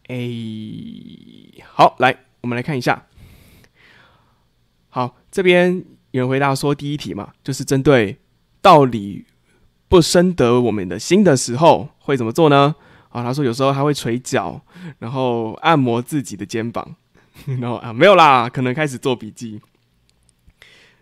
[0.06, 3.06] 诶，好，来，我们来看一下。
[4.88, 8.18] 好，这边有人回答说，第一题嘛，就是针对
[8.62, 9.26] 道理
[9.88, 12.76] 不深得我们的心的时候会怎么做呢？
[13.16, 14.60] 啊，他说有时候他会捶脚，
[14.98, 16.94] 然后按摩自己的肩膀，
[17.46, 19.58] 然后啊没有啦，可能开始做笔记，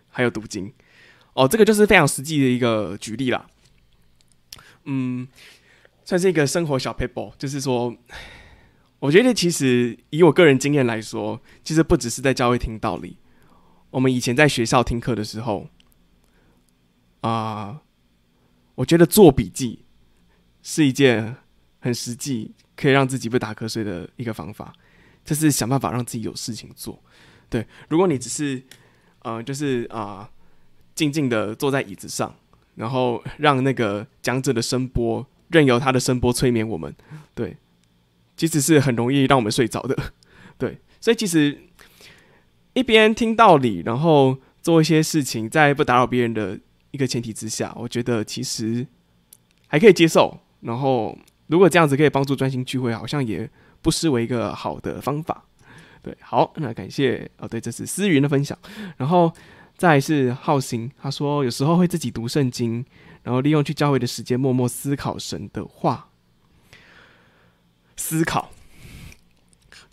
[0.09, 0.71] 还有读经。
[1.33, 3.45] 哦，这个就是非常实际的一个举例啦。
[4.85, 5.27] 嗯，
[6.05, 7.93] 算是一个生活小 paper，，就是说，
[8.99, 13.17] 我觉得其实以我个人经验来说，其实不只是在教会听道理。
[13.89, 15.67] 我们以前在学校听课的时候，
[17.19, 17.81] 啊、
[18.75, 19.83] 我觉得做笔记
[20.63, 21.35] 是一件
[21.85, 24.73] 很实际，可以让自己不打瞌睡的一个方法。
[25.23, 26.99] 就是想办法让自己有事情做。
[27.47, 28.63] 对，如果你只是，
[29.19, 30.27] 呃，就是啊，
[30.95, 32.33] 静静的坐在椅子上，
[32.73, 36.91] 然后让那个讲者的声波任由他的声波催眠我们，
[37.35, 37.55] 对，
[38.35, 39.95] 其实是很容易让我们睡着的。
[40.57, 41.61] 对，所以其实。
[42.77, 46.59] 一边听道理，然后做一些事情，在不打扰别人的
[46.91, 48.85] 一个前提之下，我觉得其实
[49.67, 50.41] 还可以接受。
[50.59, 53.49] 然后，如果这样子可以帮助专心聚会，好像也
[53.81, 55.45] 不失为一个好的方法。
[56.01, 58.57] 对，好，那感谢哦，对，这是思云的分享。
[58.97, 59.31] 然后
[59.77, 62.85] 再是浩行，他说有时候会自己读圣经，
[63.23, 66.09] 然后利用去教会的时间，默默思考神的话。
[67.95, 68.51] 思考，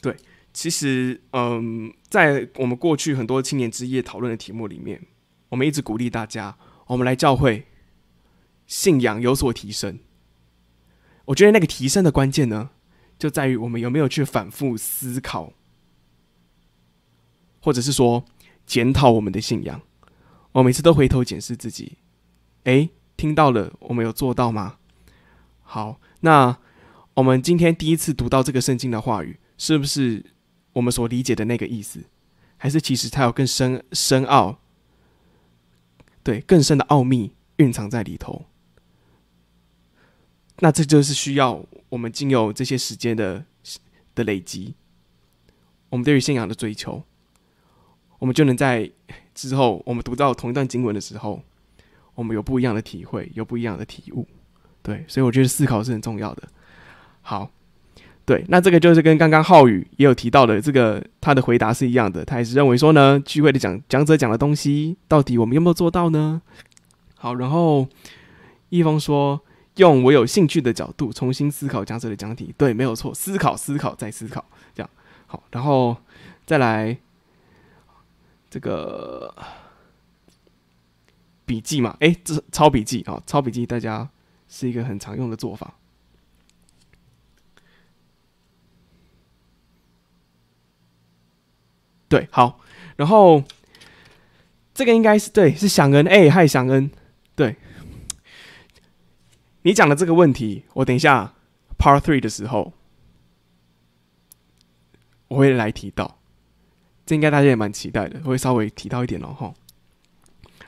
[0.00, 0.16] 对。
[0.52, 5.00] 其实，嗯，在我们过去很多青年之夜讨论的题目里面，
[5.48, 6.54] 我们一直鼓励大家，
[6.88, 7.64] 我们来教会，
[8.66, 9.98] 信仰有所提升。
[11.26, 12.70] 我觉得那个提升的关键呢，
[13.18, 15.52] 就在于我们有没有去反复思考
[17.60, 18.24] 或者是说
[18.66, 19.80] 检讨我们的信仰。
[20.52, 21.98] 我每次都回头检视自己，
[22.64, 24.76] 诶，听到了，我们有做到吗？
[25.62, 26.58] 好，那
[27.14, 30.24] 我们今天第一次读到这个圣经的话语，是不是
[30.74, 32.04] 我们所理解的那个意思？
[32.58, 34.60] 还是其实它有更深深奥，
[36.22, 38.44] 对，更深的奥秘蕴藏在里头？
[40.62, 43.44] 那这就是需要我们经由这些时间的
[44.14, 44.74] 的累积，
[45.88, 47.02] 我们对于信仰的追求，
[48.20, 48.88] 我们就能在
[49.34, 51.42] 之后我们读到同一段经文的时候，
[52.14, 54.28] 我们有不一样的体会，有不一样的体悟。
[54.82, 56.48] 对，所以我觉得思考是很重要的。
[57.22, 57.50] 好，
[58.24, 66.40] 对，那这个就是跟刚刚浩宇也有提到的这个他的回答是一样的，他也是认为说呢，聚会的讲讲者讲的东西，到底我们有没有做到呢？
[67.16, 67.88] 好，然后
[68.68, 69.40] 一峰说，
[69.76, 74.90] 用我有兴趣的角度重新思考讲者的讲题，对，没有错，思考，思考，再思考，这样
[75.26, 75.96] 好，然后
[76.46, 76.96] 再来
[78.50, 79.34] 这个
[81.44, 84.08] 笔记嘛，诶，这是抄笔记啊，抄笔记，大家。
[84.54, 85.72] 是一个很常用的做法。
[92.06, 92.60] 对，好，
[92.96, 93.42] 然后
[94.74, 96.90] 这个应该是对，是祥恩，哎，嗨，祥恩，
[99.62, 101.34] 你讲的这个问题，我等一下
[101.78, 102.72] Part Three 的时候，
[105.28, 106.18] 我会来提到，
[107.06, 109.54] 这应该大家也蛮期待的，我会稍微提到一点哦，哈，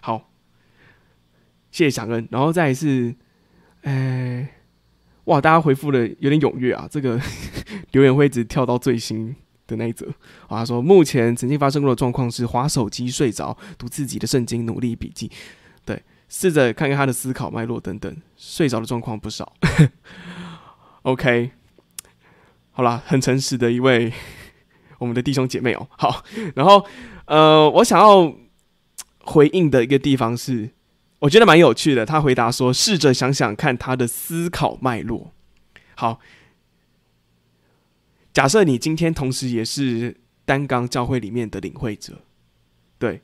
[0.00, 0.30] 好，
[1.70, 3.14] 谢谢祥恩，然后再是。
[3.86, 4.48] 哎、
[5.24, 5.38] 哇！
[5.38, 7.20] 大家回复的有点踊跃啊，这个
[7.92, 10.06] 留言会一直跳到最新的那一则。
[10.48, 15.30] 啊，他说目前曾经发生过的状况是滑手机睡着，读自己的圣经，努力笔记，
[16.36, 19.52] 试着看看他的思考脉络等等，睡着的状况不少。
[21.02, 21.52] OK，
[22.72, 24.12] 好啦，很诚实的一位
[24.98, 26.24] 我们的弟兄姐妹哦、 好，
[26.56, 26.84] 然后
[27.26, 28.34] 呃，我想要
[29.20, 30.70] 回应的一个地方是。
[31.20, 32.04] 我觉得蛮有趣的。
[32.04, 35.32] 他回答说：“试着想想看他的思考脉络。”
[35.94, 36.18] 好，
[38.32, 42.22] 假设你今天同时也是单纲教会里面的领会者，
[42.98, 43.22] 对。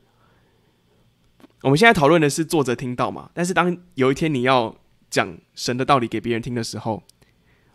[1.61, 3.29] 我们现在讨论的是作者听到嘛？
[3.33, 4.75] 但是当有一天你要
[5.09, 7.03] 讲神的道理给别人听的时候，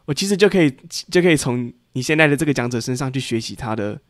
[0.06, 0.70] 我其实就可以
[1.10, 4.00] 就可以从你现在的这个讲者身上去学习他的。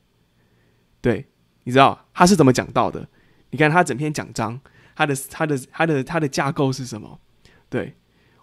[1.01, 1.27] 对，
[1.65, 3.09] 你知道他是怎么讲到的？
[3.51, 4.61] 你看他整篇讲章。
[4.99, 7.21] 他的他的他的他的架构是什么？
[7.69, 7.97] 对，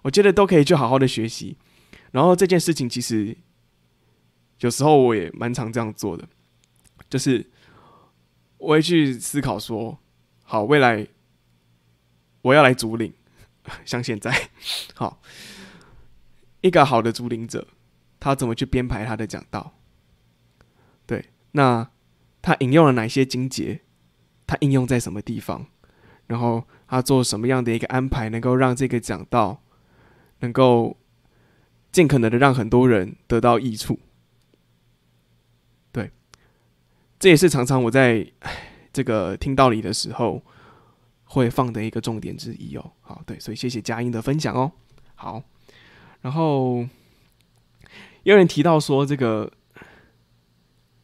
[0.03, 1.57] 我觉得都可以去好好的学习。
[2.11, 3.35] 然后这件事情其实
[4.59, 6.29] 有时候我也蛮常这样做的，
[7.09, 7.49] 就是
[8.59, 9.97] 我会去思考说，
[10.43, 11.07] 好，未来
[12.43, 13.13] 我要来主领，
[13.83, 14.49] 像现在，
[14.95, 15.21] 好，
[16.61, 17.67] 一个好的主领者，
[18.19, 19.73] 他怎么去编排他的讲道？
[21.05, 21.89] 对，那
[22.41, 23.81] 他引用了哪些经节？
[24.45, 25.65] 他应用在什么地方？
[26.27, 29.61] 然后他做什么样的一个安排，能够让这个讲道
[30.39, 30.97] 能够
[31.91, 33.99] 尽可能的让很多人得到益处？
[35.91, 36.11] 对，
[37.19, 38.31] 这也是常常我在
[38.91, 40.43] 这个听道理的时候
[41.33, 42.91] 会放的一个重点之一哦。
[43.01, 44.71] 好，对，所以谢谢佳音的分享哦。
[45.15, 45.43] 好，
[46.21, 46.87] 然后
[48.23, 49.51] 有人提到说这个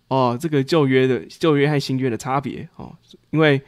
[0.07, 2.95] 哦，这个旧约的旧约和新约的差别哦，
[3.31, 3.61] 因为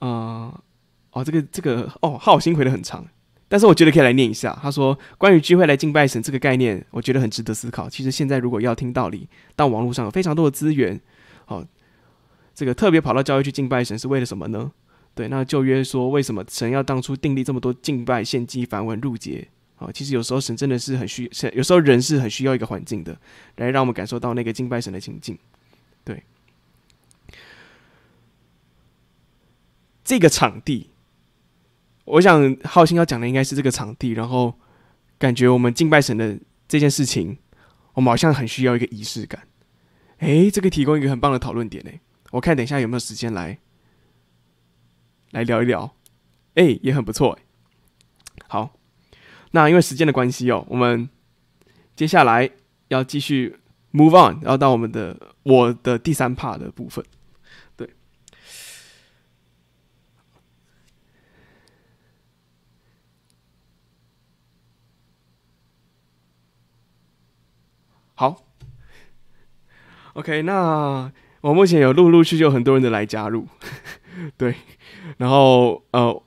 [0.00, 0.62] 呃。
[1.10, 3.04] 哦，这个这个哦，浩心回的很长，
[3.48, 4.56] 但是我觉得可以来念一下。
[4.62, 7.88] 他说：“关于聚会来敬拜神这个概念，我觉得很值得思考。
[7.88, 11.00] 其实现在如果要听道理，到网络上有非常多的资源。
[11.46, 11.66] 哦，
[12.54, 14.70] 这个特别跑到教会去敬拜神是为了什么呢？
[15.18, 19.48] 对，那旧约说为什么神要当初订立这么多敬拜献祭繁文縟节？
[19.78, 23.18] 哦，其实有时候神真的是很需，有时候人是很需要一个环境的，
[23.56, 25.36] 来让我们感受到那个敬拜神的情境。
[26.04, 26.22] 对，
[30.04, 30.90] 这个场地。”
[32.06, 34.54] 我想浩鑫要讲的应该是这个场地，然后
[35.18, 37.36] 感觉我们敬拜神的这件事情，
[37.94, 39.48] 我们好像很需要一个仪式感。
[40.18, 42.00] 诶，这个提供一个很棒的讨论点诶，
[42.30, 43.58] 我看等一下有没有时间来
[45.30, 45.94] 来聊一聊。
[46.54, 47.38] 诶，也很不错。
[48.48, 48.78] 好，
[49.52, 51.08] 那因为时间的关系哦，我们
[51.94, 52.50] 接下来
[52.88, 53.58] 要继续
[53.92, 57.04] move on，然后到我们的我的第三 part 的部分。
[57.76, 57.90] 对
[68.14, 68.44] 好
[70.14, 73.46] ，OK，那我目前有陆陆续续有很多人的来加入，
[74.36, 74.56] 对，
[75.16, 76.22] 然后呃，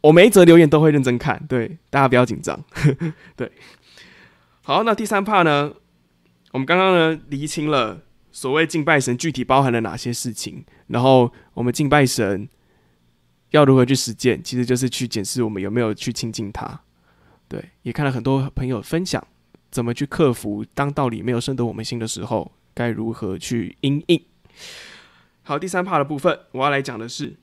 [0.00, 2.62] 我每一则留言都会认真看，对，大家不要紧张，
[3.36, 3.50] 对，
[4.62, 5.72] 好，那第三 part 呢，
[6.52, 8.02] 我们刚刚呢厘清了
[8.32, 12.48] 所谓敬拜神具体包含了哪些事情，然后我们敬拜神
[13.50, 16.80] 要如何去实践，其实就是去检视我们有没有去亲近他。
[17.46, 19.24] 对，也看了很多朋友分享
[19.70, 24.20] 怎么去克服当道理没有深得我们心的时候，该如何去因应。
[25.42, 27.36] 好，第三 part 的部分，我要来讲的是，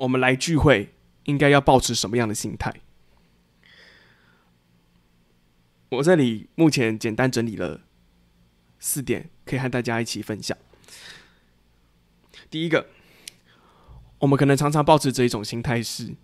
[0.00, 2.74] 我们来聚会应该要保持什么样的心态。
[5.90, 7.82] 我这里目前简单整理了
[8.78, 10.56] 四点，可以和大家一起分享。
[12.48, 12.86] 第一个，
[14.20, 16.14] 我们可能常常抱持着一种心态是，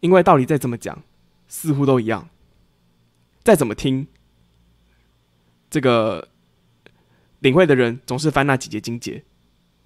[0.00, 1.02] 因为道理再怎么讲，
[1.48, 2.28] 似乎都一样，
[3.42, 4.06] 再怎么听，
[5.70, 6.28] 这个
[7.38, 9.24] 领会的人总是翻那几节经节，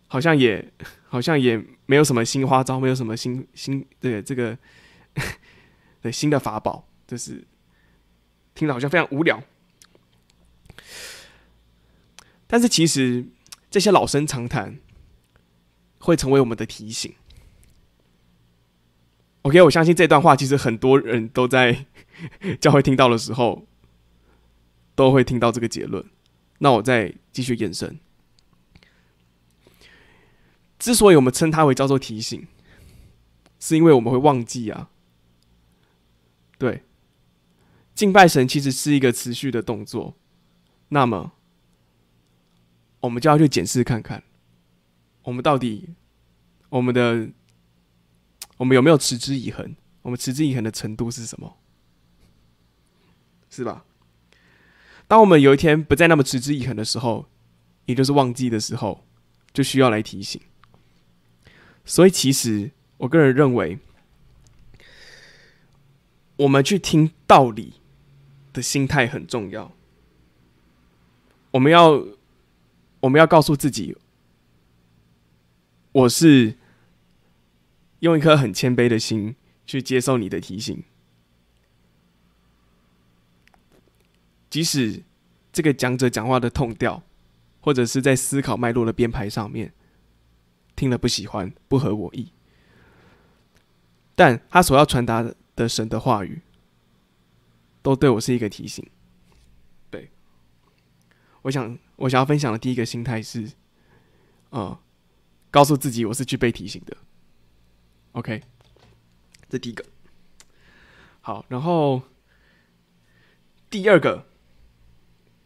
[0.09, 0.73] 好像也
[1.09, 4.57] 好像也没有什么新花招，没有什么新新对这个
[6.01, 7.45] 对新的法宝，就是。
[8.59, 9.43] 听着好像非常无聊，
[12.47, 13.27] 但是其实
[13.71, 14.79] 这些老生常谈
[15.99, 17.15] 会成为我们的提醒。
[19.43, 21.85] OK，我相信这段话其实很多人都在
[22.59, 23.67] 教会听到的时候
[24.95, 26.03] 都会听到这个结论。
[26.61, 28.01] 那我再继续延伸，
[30.79, 32.47] 之所以我们称它为叫做提醒，
[33.59, 34.91] 是因为我们会忘记啊，
[36.59, 36.83] 对。
[37.95, 40.15] 敬拜神其实是一个持续的动作，
[40.91, 41.33] 那么
[43.01, 44.23] 我们就要去检视看看，
[45.23, 45.95] 我们到底
[46.69, 47.31] 我们的
[48.59, 49.75] 我们有没有持之以恒？
[50.03, 51.57] 我们持之以恒的程度是什么？
[53.49, 53.87] 是吧？
[55.09, 57.27] 当我们有一天不再那么持之以恒的时候，
[57.87, 59.07] 也就是忘记的时候，
[59.55, 60.39] 就需要来提醒。
[61.87, 63.79] 所以，其实我个人认为，
[66.37, 67.81] 我们去听道理。
[68.57, 69.71] 的心态很重要。
[71.51, 72.03] 我们要，
[73.01, 73.95] 我们要告诉自己，
[75.93, 76.55] 我是
[77.99, 80.83] 用一颗很谦卑的心去接受你的提醒，
[84.49, 85.03] 即使
[85.53, 87.03] 这个讲者讲话的痛调，
[87.61, 89.75] 或者是在思考脉络的编排上面
[90.77, 92.31] 听了不喜欢、不合我意，
[94.15, 96.43] 但他所要传达的神的话语。
[97.83, 98.85] 都对我是一个提醒。
[99.91, 100.11] 对，
[101.43, 103.53] 我想，我想要分享的第一个心态是，
[104.51, 104.77] 呃，
[105.53, 106.97] 告诉自己我是去被提醒的。
[108.11, 108.43] OK，
[109.49, 109.85] 这第一个。
[111.21, 112.03] 好，然后
[113.71, 114.27] 第二个，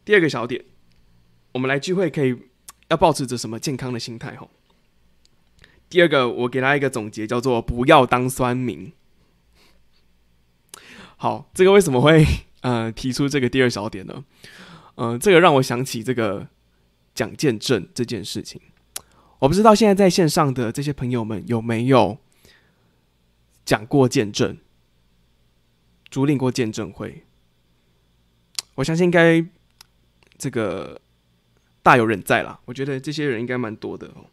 [0.02, 0.64] 第二个小点，
[1.52, 2.48] 我们来聚会可以
[2.88, 4.34] 要保持着什么健康的心态？
[4.36, 4.50] 吼，
[5.90, 8.92] 第二个，我给他一个总结，叫做不要当酸民。
[11.16, 12.24] 好，这个为什么会
[12.62, 14.24] 呃提出这个第二小点呢？
[14.94, 16.46] 嗯、这个让我想起这个
[17.14, 18.60] 讲见证这件事情。
[19.40, 22.18] 我不知道现在在线上的这些朋友们有没有
[23.64, 24.58] 讲过见证、
[26.08, 27.24] 主领过见证会？
[28.76, 29.44] 我相信应该
[30.38, 31.00] 这个
[31.82, 32.60] 大有人在啦。
[32.66, 34.26] 我觉得这些人应该蛮多的哦。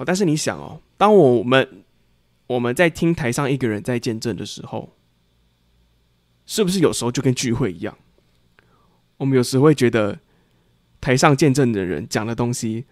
[0.00, 1.84] 好，但是你想哦，当我们
[2.46, 4.96] 我们在听台上一个人在见证的时候，
[6.46, 7.98] 是不是有时候就跟聚会一样？
[9.18, 10.18] 我们有时会觉得
[11.02, 12.86] 台上见证的人讲的东西，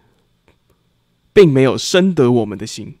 [1.33, 2.99] 并没有深得我们的心。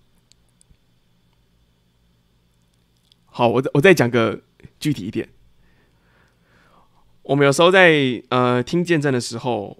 [3.27, 4.41] 好，我再我再讲个
[4.79, 5.29] 具体一点。
[7.21, 9.77] 我们有时候在呃听见证的时候，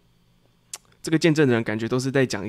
[1.02, 2.48] 这个见证的人感觉都是在讲。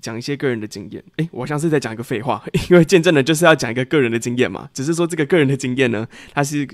[0.00, 4.68] 讲一些个人的经验，诶，我像是在讲一个废话， 因为见证的就是要讲一个个人的经验嘛。
[4.72, 6.68] 只是说这个个人的经验呢，它是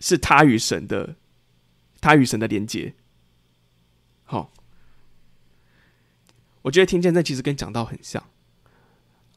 [0.00, 1.16] 是他与神的，
[2.00, 2.94] 他与神的连接。
[4.24, 4.52] 好，
[6.62, 8.22] 我觉得听见证其实跟讲道很像。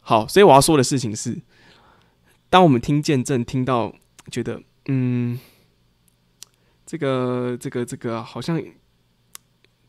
[0.01, 1.41] 好，所以我要说的事情是，
[2.49, 3.93] 当我们听见证听到
[4.31, 5.37] 觉得，嗯，
[6.85, 8.61] 这个这个这个好像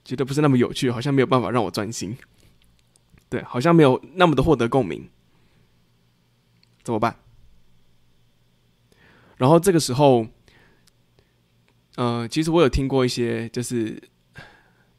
[0.05, 2.16] 觉得不是那么有趣，好像没有办法让我专心。
[3.31, 5.09] 对，好像没有那么的获得共鸣，
[6.83, 7.16] 怎么办？
[9.37, 10.26] 然后这个时候，
[11.97, 14.03] 呃，其实我有听过一些，就是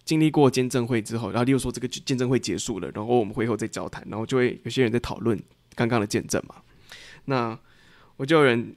[0.03, 5.41] 经历过见证会之后，然后例如说这个见证会结束了，然后我们会后再交谈，然后就会有些人在讨论
[5.75, 6.55] 刚刚的见证嘛。
[7.25, 7.57] 那
[8.17, 8.75] 我就有人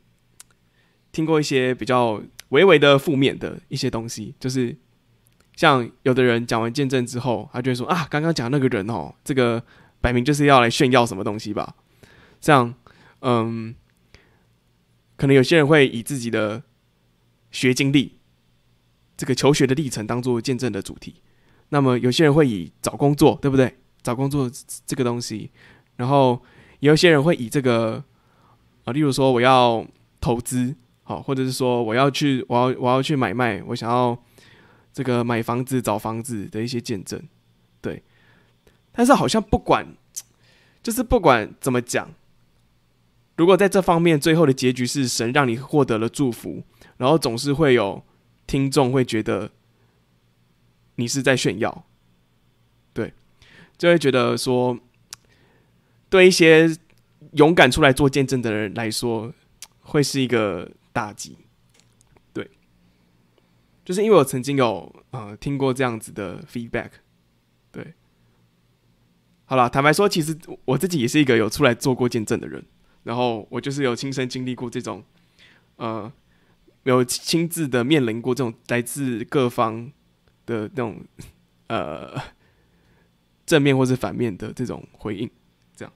[1.12, 4.76] 听过一些比较微微的负面的一些东西，就是。
[5.54, 9.62] 像有的人讲完见证之后，他就会说啊，刚刚讲那个人哦，这个
[10.00, 11.74] 摆明就是要来炫耀什么东西吧？
[12.40, 12.74] 像
[13.20, 13.74] 嗯，
[15.16, 16.62] 可能有些人会以自己的
[17.50, 18.18] 学经历
[19.16, 21.16] 这个求学的历程当做见证的主题。
[21.68, 23.76] 那么有些人会以找工作，对不对？
[24.02, 24.50] 找工作
[24.84, 25.50] 这个东西，
[25.96, 26.42] 然后
[26.80, 28.02] 有些人会以这个
[28.84, 29.86] 啊，例如说我要
[30.20, 30.74] 投资，
[31.04, 34.20] 好，或者是说我要去，我要我要去买卖，我想要
[34.92, 37.22] 这个买房子、找房子的一些见证，
[37.80, 38.02] 对。
[38.92, 39.86] 但是好像不管，
[40.82, 42.12] 就是不管怎么讲，
[43.36, 46.62] 如果在这方面最后的结局是神让你获得了祝福，
[46.98, 48.04] 然后总是会有
[48.46, 49.50] 听众会觉得
[50.96, 51.86] 你是在炫耀，
[52.92, 53.14] 对，
[53.78, 54.78] 就会觉得说，
[56.10, 56.76] 对一些
[57.32, 59.32] 勇敢出来做见证的人来说，
[59.80, 61.38] 会是一个打击，
[63.84, 66.90] 就是因为我曾经有呃听过这样子的 feedback，
[67.70, 67.94] 对。
[69.44, 72.64] 好了，坦白说，其实我自己也是一个有出来做过见证的人，
[73.02, 75.04] 然后我就是有亲身经历过这种，
[75.76, 76.10] 呃，
[76.84, 79.92] 有亲自的面临过这种来自各方
[80.46, 81.04] 的那种
[81.66, 82.18] 呃
[83.44, 85.30] 正面或是反面的这种回应，
[85.76, 85.92] 这样，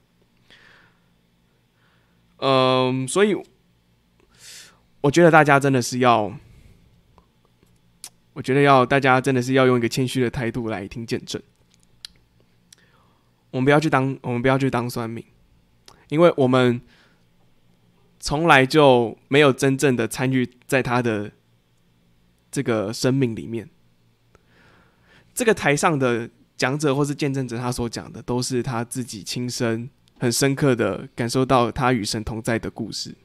[2.37, 3.35] 嗯、所以
[5.01, 6.31] 我觉得大家真的是要，
[8.37, 11.41] 我觉得要大家真的是要用一个谦虚的态度来听见证。
[13.49, 15.25] 我们不要去当，我们不要去当酸民，
[16.09, 16.79] 因为我们
[18.19, 21.31] 从来就没有真正的参与在他的
[22.51, 23.67] 这个生命里面。
[25.33, 33.15] 这个台上的讲者或是见证者，他所讲的都是他自己亲身、很深刻的感受到他与神同在的故事。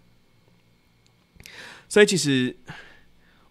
[1.86, 2.56] 所以，其实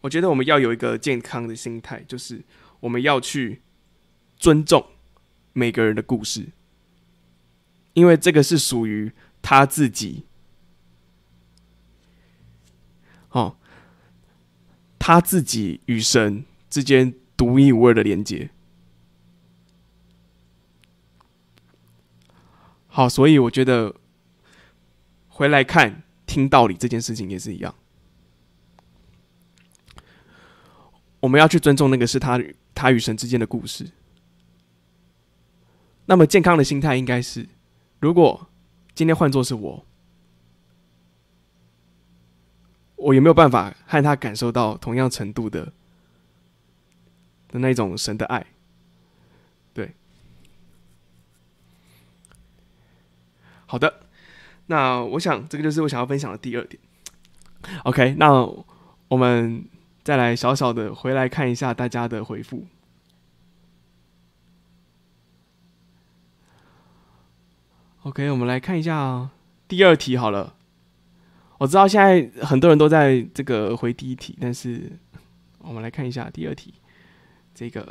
[0.02, 2.43] 我觉得我们要有一个健康的心态，就是
[2.82, 3.62] 我们要去
[4.36, 4.86] 尊重
[5.54, 6.49] 每个人的故事。
[7.93, 10.26] 因为这个是属于他自己，
[13.32, 13.58] 哦，
[14.97, 18.49] 他自己与神之间独一无二的连接。
[22.88, 23.95] 好，所以我觉得
[25.28, 27.76] 回来看听道理这件事情也是一样，
[31.22, 33.90] 我们要去尊重那个是他与他与神之间的故事。
[36.08, 37.48] 那么健康的心态应该是。
[38.00, 38.50] 如果
[38.94, 39.86] 今天换作是我，
[42.96, 45.72] 我有没有办法和他感受到同样程度的
[47.48, 48.46] 的那种神的爱？
[49.74, 49.94] 对，
[53.66, 54.02] 好的，
[54.66, 56.82] 那我想这个就是我想要分享的第二点。
[57.84, 58.32] OK，那
[59.08, 59.64] 我们
[60.04, 62.66] 再来小小的回来看一下大家的回复。
[68.04, 69.30] OK，我们来看一下
[69.68, 70.56] 第二题好了。
[71.60, 74.97] 我知道现在很多人都在这个回第一题，但是
[75.60, 76.74] 我们来看一下第二题。
[77.54, 77.88] 这个，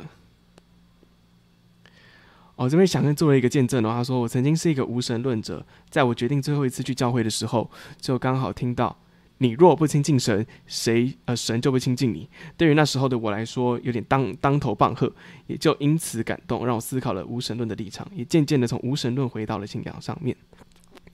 [2.57, 8.97] 我这边想跟做了一个见证的话，说我曾经是一个无神论者，在我决定最后一次去教会的时候，就刚好听到。
[9.41, 12.29] 你若不亲近神，谁呃神就不亲近你。
[12.55, 15.11] 对于那时候的我来说，有点当当头棒喝，
[15.47, 20.37] 也就因此感动，让我思考了无神论的立场，也渐渐的从无神论回到了信仰上面。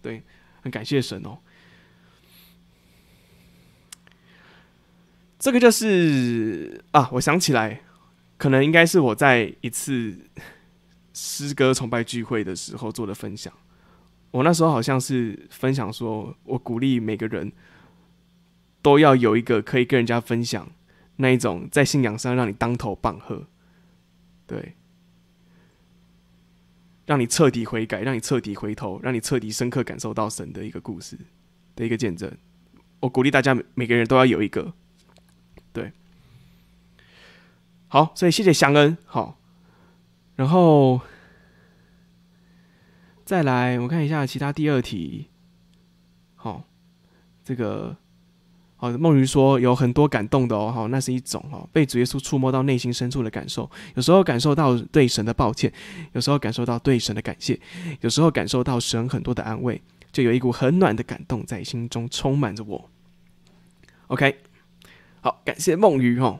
[0.01, 0.21] 对，
[0.61, 1.38] 很感谢神哦。
[5.39, 7.80] 这个就是啊，我想起来，
[8.36, 10.13] 可能应该是我在一次
[11.13, 13.53] 诗歌崇拜聚会的时候做的分享。
[14.32, 17.49] 我那时候好像是分享说，我鼓励每个人。
[18.88, 20.71] 都要有一个可以跟人家分享
[21.17, 23.45] 那一种在信仰上让你当头棒喝，
[24.45, 24.77] 对，
[27.05, 31.19] 让你彻底悔改，让你彻底回头，让你彻底深刻感受到神的一个故事
[31.75, 32.31] 的一个见证。
[33.01, 34.73] 我鼓励大家每个人都要有一个，
[35.73, 35.91] 对，
[37.89, 39.38] 好，所以谢谢祥恩，好，
[40.38, 41.01] 然后
[43.25, 45.27] 再来我看一下其他第二题，
[46.35, 46.63] 好，
[47.43, 47.97] 这个。
[48.80, 53.69] 好，梦鱼说有很多感动的哦，好，那是一种哦，被主耶稣触摸到内心深处的感受。
[53.95, 55.73] 有时候感受到对神的抱歉，
[56.13, 57.59] 有时候感受到对神的感谢，
[58.01, 62.89] 有时候感受到神很多的安慰，就有一股很暖的感动在心中充满着我。
[64.07, 64.38] OK，
[65.21, 66.39] 好，感谢梦鱼哦。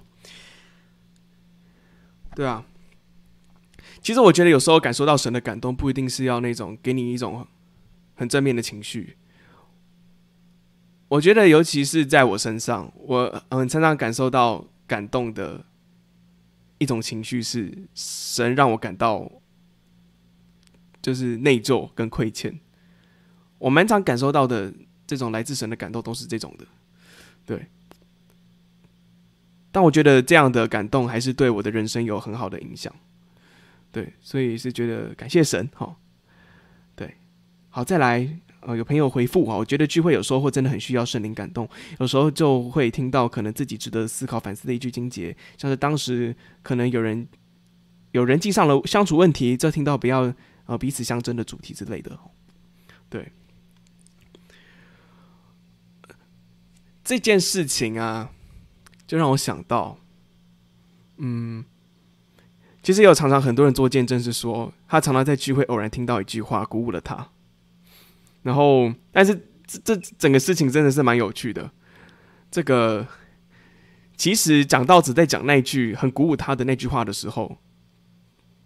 [2.36, 2.64] 对啊，
[4.00, 7.48] 其实我觉得有时候感受到神的感动，不一定是要那种给你一种
[8.14, 9.18] 很正面的情绪。
[11.10, 15.64] 我觉得，尤其是在我身上，我很常常感受到感动的
[16.78, 19.32] 一种情绪，是神让我感到
[21.02, 22.60] 就是内疚跟亏欠。
[23.58, 24.74] 我蛮常感受到的
[25.08, 26.66] 这种来自神的感动，都是这种的。
[27.46, 27.68] 对，
[29.72, 32.94] 但我觉得这样的感动还是对我的人生有很好的影响。
[33.92, 35.96] 对，所以是觉得感谢神哈。
[36.96, 37.16] 对，
[37.70, 41.68] 好，再来，呃，有朋友回复啊，我觉得聚会有时候真的很需要圣灵感动，
[42.00, 47.28] 有时候就会听到可能自己值得思考反思的一句经节，像是当时可能有人
[48.12, 50.34] 有人际上了相处问题，这听到不要
[50.66, 52.20] 呃彼此相争的主题之类的。
[53.10, 53.32] 对，
[57.04, 58.32] 这件事情啊，
[59.06, 59.98] 就让我想到，
[61.18, 61.64] 嗯。
[62.84, 67.28] 其实也有常常很多人做见证，是说他常常在聚会偶然听到一句话，鼓舞了他。
[68.48, 69.36] 然后，但是
[69.66, 71.70] 这这整个事情真的是蛮有趣的。
[72.50, 73.06] 这个
[74.16, 77.58] 其实讲道子在讲那句很鼓舞他的那句话的时候，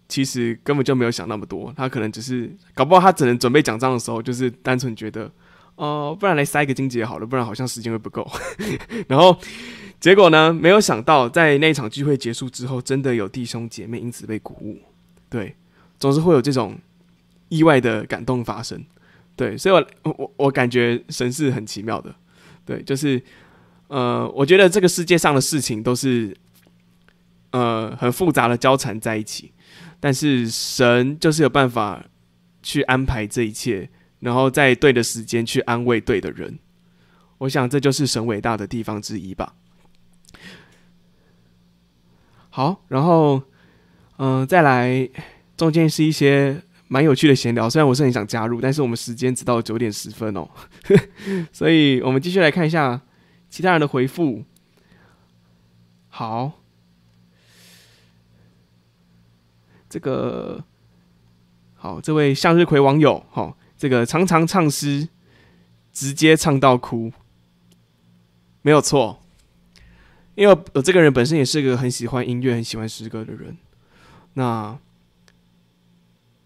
[0.08, 1.72] 其实根本就没有想那么多。
[1.76, 5.30] 他可能只是搞不好他只能准备讲章的时候，就是单纯觉得，
[5.74, 8.30] 哦、不然来塞个经节好了，不然好像时间会不够。
[9.08, 9.36] 然后。
[10.02, 10.52] 结果呢？
[10.52, 14.80] 没有想到，在那场聚会结束之后，真的有弟兄姐妹因此被鼓舞。
[15.28, 15.54] 对，
[16.00, 16.76] 总是会有这种
[17.48, 18.84] 意外的感动发生。
[19.42, 22.14] 对，所以我我我感觉神是很奇妙的。
[22.64, 23.20] 对，就是
[23.88, 26.32] 呃，我觉得这个世界上的事情都是
[27.50, 29.52] 呃很复杂的交缠在一起，
[29.98, 32.04] 但是神就是有办法
[32.62, 33.90] 去安排这一切，
[34.20, 36.60] 然后在对的时间去安慰对的人。
[37.38, 39.56] 我想这就是神伟大的地方之一吧。
[42.50, 43.42] 好，然后，
[44.18, 45.08] 嗯、再来，
[45.56, 46.62] 中间是一些
[46.92, 47.70] 蛮有趣的闲聊。
[47.70, 50.46] 虽然我是很想加入，但是我们时间只到九点十分哦，
[51.50, 53.00] 所以我们继续来看一下
[53.48, 54.44] 其他人的回复。
[56.10, 56.52] 好，
[59.88, 60.62] 这个，
[61.76, 65.08] 好，这位向日葵网友，好，这个常常唱诗，
[65.94, 67.10] 直接唱到哭，
[68.60, 69.22] 没有错。
[70.34, 73.56] 因为我这个人本身也是个很喜欢音乐、很喜欢诗歌的人，
[74.34, 74.78] 那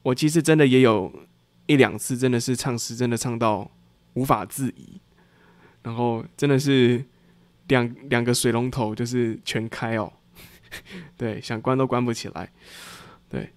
[0.07, 1.13] 我其实真的也有
[1.67, 3.69] 一两次，真的是唱诗，真的唱到
[4.15, 5.01] 无法自已，
[5.83, 7.05] 然后真的是
[7.67, 10.13] 两两个水龙头就是全开哦，
[11.19, 12.53] 对，想关都关不起来。
[13.29, 13.53] 对，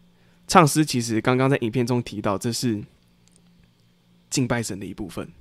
[0.47, 2.83] 唱诗其实刚刚在影片中提到，这是
[4.31, 5.31] 敬拜神的一部分，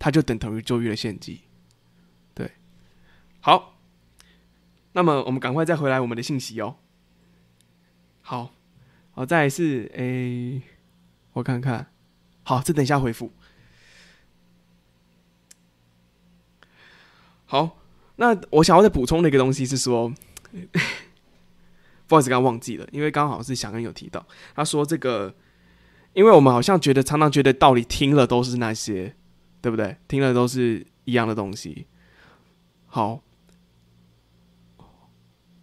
[0.00, 1.42] 它就等同于旧约的献祭。
[2.34, 2.50] 对，
[3.38, 3.76] 好。
[4.94, 6.78] 那么我们赶快再回来我们的信息哦。
[8.22, 8.52] 好，
[9.12, 10.62] 好，再来是诶、欸，
[11.32, 11.86] 我看看，
[12.42, 13.32] 好，这等一下回复。
[17.46, 17.78] 好，
[18.16, 20.12] 那我想要再补充的一个东西是说，
[22.06, 25.34] 不好意思，刚忘记了，因为刚好是小恩有提到，他说这个，
[26.12, 29.14] 因为我们好像觉得常常觉得道理听了都是那些，
[29.60, 29.96] 对不对？
[30.08, 31.86] 听了都是一样的东西。
[32.86, 33.22] 好。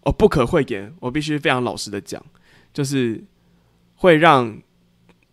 [0.04, 2.26] 哦，不可讳言，我必须非常老实的讲，
[2.72, 3.22] 就是
[3.98, 4.60] 会让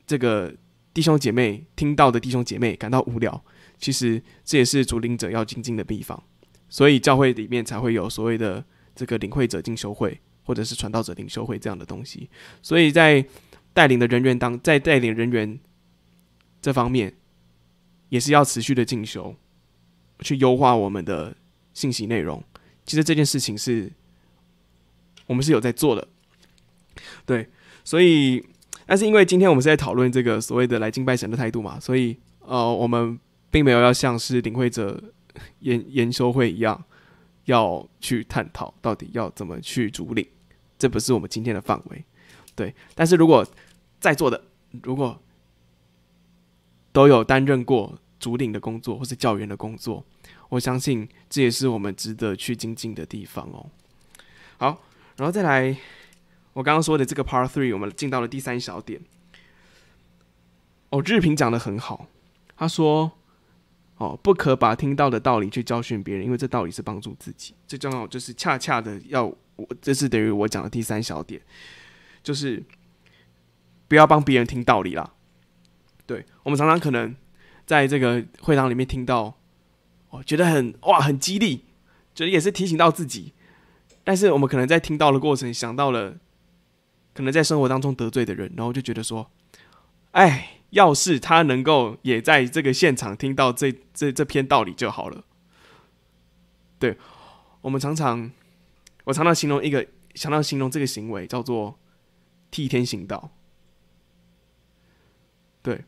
[0.06, 0.54] 这个
[0.92, 3.42] 弟兄姐妹听到的弟兄姐妹感到无聊。
[3.78, 6.22] 其实这也是主领者要精进的地方，
[6.68, 12.28] 所以教会里面才会有所谓的这个领会者进修会，或者是传道者领修会这样的东西。
[12.60, 13.24] 所以在
[13.72, 15.58] 带领的人员当在带领人员
[16.60, 17.14] 这方面，
[18.08, 19.34] 也是要持续的进修，
[20.20, 21.36] 去优化我们的
[21.72, 22.42] 信息内容。
[22.84, 23.92] 其实这件事情是。
[25.26, 26.06] 我们是有在做的，
[27.24, 27.48] 对，
[27.82, 28.44] 所以，
[28.86, 33.18] 但是因为今天我们是在讨论这个所谓的来敬拜神的态度嘛，所以呃，我们
[33.50, 35.02] 并没有要像是领会者
[35.60, 36.84] 研研修会一样，
[37.46, 40.26] 要去探讨到底要怎么去主领，
[40.78, 42.04] 这不是我们今天的范围，
[42.54, 42.74] 对。
[42.94, 43.46] 但是如果
[43.98, 44.44] 在座的
[44.82, 45.20] 如果
[46.92, 50.04] 都有担任过主领的工作或是教员的工作，
[50.48, 53.66] 我相信这也是我们值得去精进的地方哦。
[54.58, 54.82] 好。
[55.16, 55.76] 然后再来，
[56.54, 59.00] 我刚刚说的这个 Part Three，我们进到了第三小点。
[60.90, 62.06] 哦，日平讲得很好，
[62.56, 63.10] 他说
[63.98, 67.54] ：“哦，不可把听到的道理去教训别人，因为这道理是帮助自己。
[67.66, 69.24] 最重要就是恰恰的要
[69.56, 71.42] 我，这是等于我讲的第三小点，
[72.22, 72.62] 就是
[73.88, 75.12] 不要帮别人听道理啦。
[76.06, 77.16] 对，我们常常可能
[77.66, 79.36] 在这个会堂里面听到，
[80.10, 81.64] 哦，觉得很哇，很激励，
[82.14, 83.32] 觉得也是提醒到自己。”
[84.06, 86.18] 但是我们可能在听到的过程，想到了
[87.14, 89.30] 可能在生活当中得罪的人，然后就觉得说
[90.12, 95.24] ：“哎，要是他能够也在这个现场听到这这这篇道理就好了。”
[96.78, 96.98] 对，
[97.60, 98.30] 我们常常，
[99.04, 101.78] 我常常形容一个，常常形容这个行为叫做
[102.50, 103.30] 替天行道。
[105.62, 105.84] 对，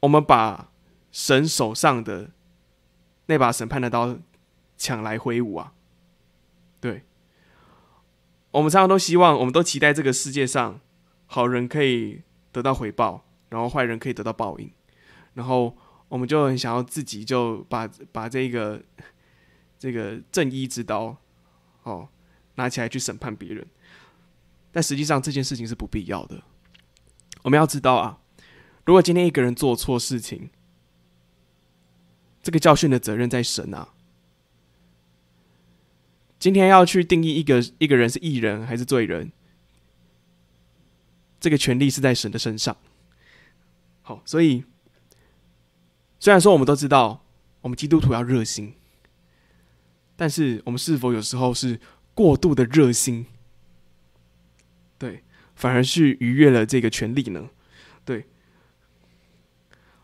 [0.00, 0.70] 我们把
[1.12, 2.30] 神手上的
[3.26, 4.18] 那把审判的刀
[4.76, 5.74] 抢来挥舞啊！
[8.54, 10.80] 我们常常都希望，我们都期待这个世界上
[11.26, 14.70] 好人可以得到回报，然后坏人可以得到报应，
[15.32, 15.76] 然后
[16.08, 18.80] 我们就很想要自己就把把这个
[19.76, 21.16] 这个正义之刀
[21.82, 22.08] 哦
[22.54, 23.66] 拿起来去审判别人，
[24.70, 26.40] 但实际上这件事情是不必要的。
[27.42, 28.20] 我们要知道啊，
[28.84, 30.50] 如果今天一个人做错事情，
[32.40, 33.93] 这个教训的责任在神啊。
[36.38, 39.32] 今天要去定义一个一个人是义人还是罪人，
[41.40, 42.76] 这个权利是在神的身上。
[44.02, 44.64] 好，所以
[46.20, 47.24] 虽然说我们都知道，
[47.62, 48.74] 我们基督徒要热心，
[50.16, 51.80] 但是我们是否有时候是
[52.12, 53.24] 过度的热心？
[54.98, 55.24] 对，
[55.54, 57.48] 反而是逾越了这个权利呢？
[58.04, 58.26] 对。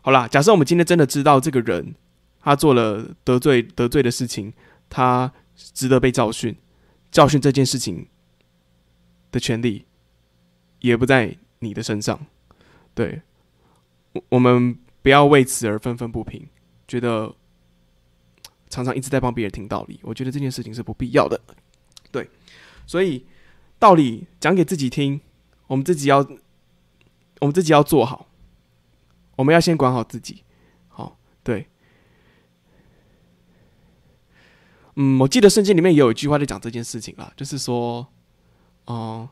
[0.01, 1.93] 好啦，假设我们今天真的知道这个人
[2.39, 4.53] 他做了得罪得罪的事情，
[4.89, 5.31] 他。
[5.73, 6.55] 值得被教训，
[7.11, 8.07] 教训这件事情
[9.31, 9.85] 的权利
[10.79, 12.25] 也不在你的身上。
[12.93, 13.21] 对，
[14.13, 16.47] 我我们不要为此而愤愤不平，
[16.87, 17.35] 觉得
[18.69, 19.99] 常常一直在帮别人听道理。
[20.03, 21.39] 我觉得这件事情是不必要的。
[22.11, 22.29] 对，
[22.85, 23.25] 所以
[23.79, 25.21] 道理讲给自己听，
[25.67, 26.19] 我们自己要
[27.39, 28.27] 我们自己要做好，
[29.37, 30.43] 我们要先管好自己。
[30.89, 31.67] 好，对。
[34.95, 38.07] 嗯，我记得圣经里面也有一句话在讲这件事情啦，就是说，
[38.85, 39.29] 哦、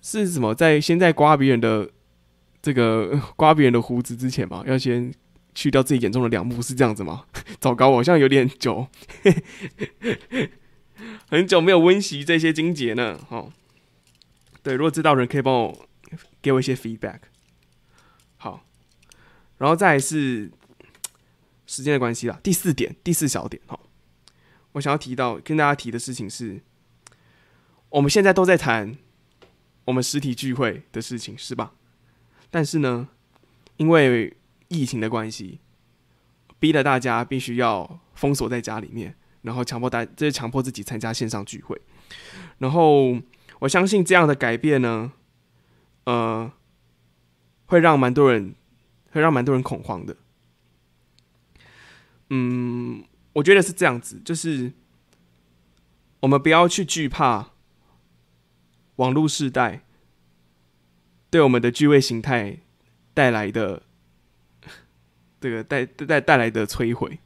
[0.00, 1.90] 是什么在先在刮别人的
[2.62, 5.12] 这个 刮别人的胡子之前嘛，要先
[5.54, 7.24] 去掉自己眼中的两目，是这样子吗？
[7.60, 8.86] 糟糕，我好像有点久，
[11.28, 13.18] 很久没有温习这些经节呢。
[13.28, 13.52] 哦，
[14.62, 15.86] 对，如果知道人可以帮我
[16.40, 17.18] 给我一些 feedback。
[18.38, 18.64] 好，
[19.58, 20.50] 然后再是
[21.66, 23.89] 时间的关系啦，第四点，第四小点，好。
[24.72, 26.60] 我想要提到跟大家提的事情是，
[27.88, 28.96] 我们现在都在谈
[29.86, 31.72] 我们实体聚会的事情，是吧？
[32.50, 33.08] 但是呢，
[33.78, 34.36] 因为
[34.68, 35.58] 疫情的关系，
[36.60, 41.80] 逼得大家必须要封锁在家里面，然后强迫大，这是强迫自己参加线上聚会。
[42.58, 43.18] 然后
[43.58, 45.12] 我相信这样的改变呢，
[46.04, 46.52] 呃，
[47.66, 48.54] 会让蛮多人，
[49.10, 50.16] 会让蛮多人恐慌的。
[52.28, 53.02] 嗯。
[53.34, 54.72] 我觉得是这样子，就是
[56.20, 57.50] 我们不要去惧怕
[58.96, 59.82] 网络时代
[61.30, 62.58] 对我们的聚会形态
[63.14, 63.82] 带来的
[65.40, 67.20] 这个带带带来的摧毁。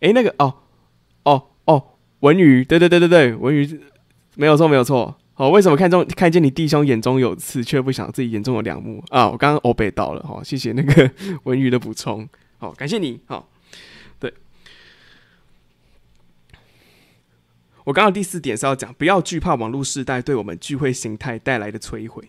[0.00, 0.62] 诶，那个哦
[1.24, 3.80] 哦哦，文宇，对对对对对，文宇
[4.34, 5.16] 没有错没有错。
[5.36, 9.30] 哦，为什么看中看见你弟兄眼中有刺，却不想自己眼中有梁木啊？
[9.30, 11.10] 我刚刚欧北到了哈，谢谢那个
[11.44, 12.28] 文宇的补充，
[12.58, 13.48] 好，感谢你，好。
[17.84, 22.28] 我刚刚第四点是要讲，不要惧怕网络世代对我们聚会形态带来的摧毁。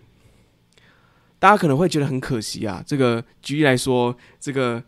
[1.38, 4.82] 大家可能会觉得很可惜啊，这个举例来说，这个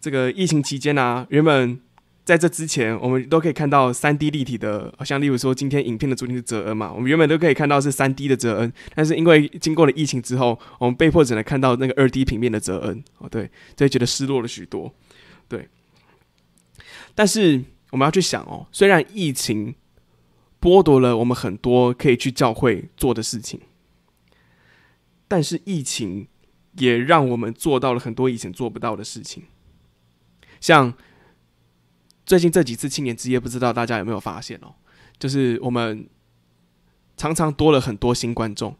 [0.00, 1.80] 这个疫情期间啊，原本
[2.24, 14.94] 在这之前，我们都可以看到三 D 立体的，好像例如说今天影片的主题是泽恩嘛，我们原本都可以看到是三 D 的泽恩，但是因为经过了疫情之后，我们被迫只能看到那个二 D 平面的泽恩，哦，对，所以觉得失落了许多，
[15.48, 15.68] 对，
[17.14, 17.64] 但是。
[17.94, 19.76] 我们要去想哦，虽然疫情
[20.60, 23.60] 剥夺了我们很多可以去教会做的事情，
[25.28, 26.26] 但是疫情
[26.72, 29.44] 也让我们做到了很多以前做不到的事情。
[30.60, 30.92] 像
[32.26, 34.74] 最近这几次青年之夜，不知道大家有没有发现哦？
[35.16, 36.08] 就是我们
[37.16, 38.76] 常常多了很多新观众，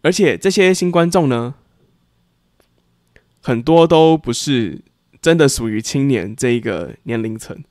[0.00, 1.56] 而且这些新观众呢，
[3.42, 4.80] 很多都不是
[5.22, 7.64] 真的属于青年这一个年龄层。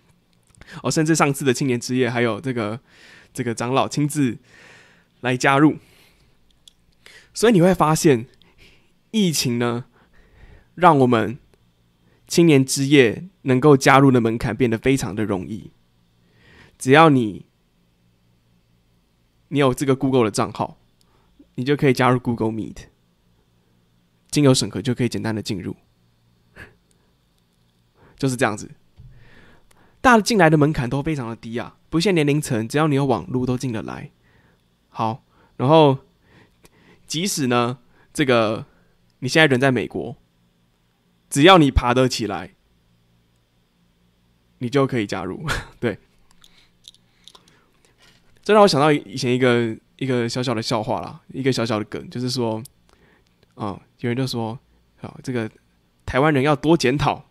[0.82, 2.80] 哦，甚至上次的青年之夜，还有这个
[3.34, 4.38] 这个长老亲自
[5.20, 5.76] 来加入，
[7.34, 8.26] 所以你会发现，
[9.10, 9.86] 疫情呢，
[10.74, 11.38] 让我们
[12.26, 15.70] 青年之夜能够加入的门槛变得非常的容易。
[16.78, 17.46] 只要你
[19.48, 20.78] 你有这个 Google 的账号，
[21.54, 22.76] 你就可以加入 Google Meet，
[24.30, 25.76] 经由审核就可以简单的进入，
[28.16, 28.70] 就是这样子。
[30.00, 34.10] 大进来的门槛都非常的低啊，不限年龄层，只要你有网路都进得来。
[34.88, 35.24] 好，
[35.56, 35.98] 然后
[37.08, 37.78] 即使呢，
[38.12, 38.66] 这个
[39.18, 40.16] 你现在人在美国，
[41.28, 42.54] 只要你爬得起来，
[44.58, 45.44] 你就可以加入。
[45.80, 45.98] 对，
[48.44, 52.62] 这让我想到以前一个一个小小的笑话啦，一个小小的梗，就是说，
[53.56, 54.56] 啊、嗯，有人就说，
[55.00, 55.50] 啊，这个
[56.04, 57.24] 台湾人要多检讨。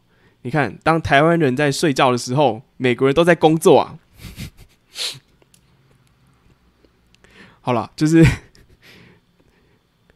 [0.45, 3.97] 你看，当台湾人在睡觉的时候，美国人都在工作啊。
[7.61, 8.23] 好了，就是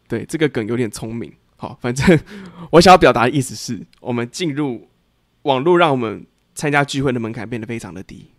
[0.08, 1.34] 对这个梗有点聪明。
[1.58, 2.20] 好，反正
[2.74, 4.88] 我想要表达的意思是，我们进入
[5.42, 8.30] 网络，让我们参加聚会的门槛变得非常的低。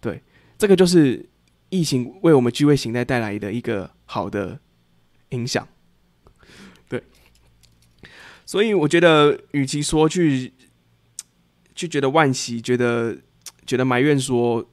[0.00, 0.22] 对，
[0.56, 1.28] 这个就是
[1.68, 4.58] 疫情为我们聚会形态带来的一个好的
[5.28, 5.68] 影响。
[6.88, 7.02] 对，
[8.46, 10.54] 所以我觉得，与其说去。
[11.80, 13.16] 就觉得惋惜，觉得
[13.64, 14.68] 觉得埋怨，说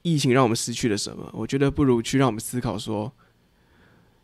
[0.00, 1.30] 疫情让我们失去了什么？
[1.34, 3.12] 我觉得不如去让我们思考说，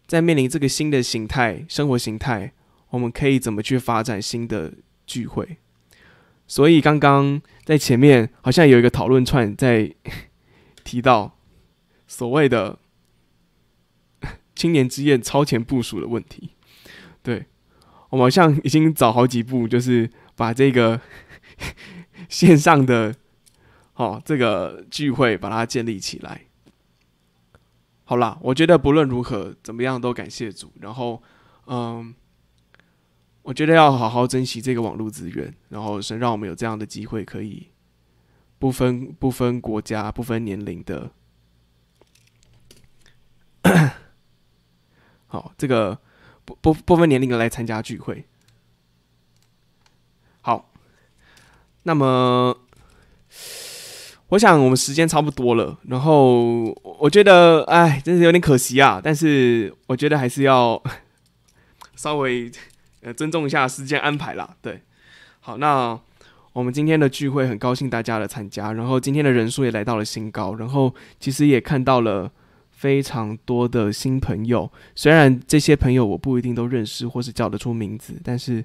[0.06, 2.54] 在面临这个新的形态、生活形态，
[2.88, 4.72] 我们可以怎么去发展新的
[5.06, 5.58] 聚会？
[6.46, 9.94] 所以刚刚在前面好像有一个讨论串在
[10.84, 11.36] 提到
[12.06, 12.78] 所谓的
[14.56, 16.52] 青年之夜超前部署的问题。
[17.22, 17.44] 对，
[18.08, 20.98] 我们好像已经早好几步，就是把这个。
[22.28, 23.14] 线上的，
[23.92, 26.42] 好，这个聚会把它建立起来。
[28.04, 30.72] 好啦，我觉得不论如何怎么样都感谢主。
[30.80, 31.22] 然后，
[31.66, 32.14] 嗯，
[33.42, 35.54] 我觉得要好好珍惜这个网络资源。
[35.70, 37.68] 然后，神让我们有这样的机会，可以
[38.58, 41.10] 不分不分国家、不分年龄的，
[45.28, 45.98] 好，这个
[46.44, 48.26] 不不不分年龄的来参加聚会。
[51.84, 52.56] 那么，
[54.28, 55.76] 我想我们时间差不多了。
[55.88, 56.64] 然后
[57.00, 59.00] 我觉得，哎，真是有点可惜啊。
[59.02, 60.80] 但是我觉得还是要
[61.96, 62.50] 稍微
[63.02, 64.56] 呃尊重一下时间安排啦。
[64.62, 64.82] 对，
[65.40, 65.98] 好，那
[66.52, 70.54] 我们今天的聚会很高兴大家的参加，然后今天的人数也来到了新高。
[70.54, 72.30] 然后其实也看到了
[72.70, 78.64] 非常多的新朋友，虽然这些朋友我不一定都认识或是叫得出名字，但是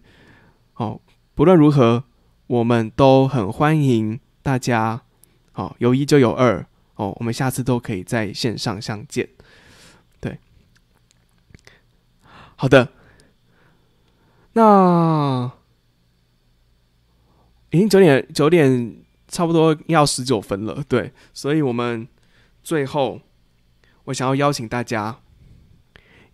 [0.76, 1.02] 哦，
[1.34, 2.04] 不论如何。
[2.48, 5.04] 我们都很欢迎大家，
[5.52, 9.28] 好，有一就有二哦，我们下次都可以在线上相见。
[10.22, 10.40] 对，
[12.56, 12.90] 好的，
[14.54, 15.52] 那
[17.72, 20.82] 已经九点九点，差不多要十九分了。
[20.88, 22.08] 对，所以我们
[22.64, 23.20] 最后，
[24.06, 25.20] 我想要邀请大家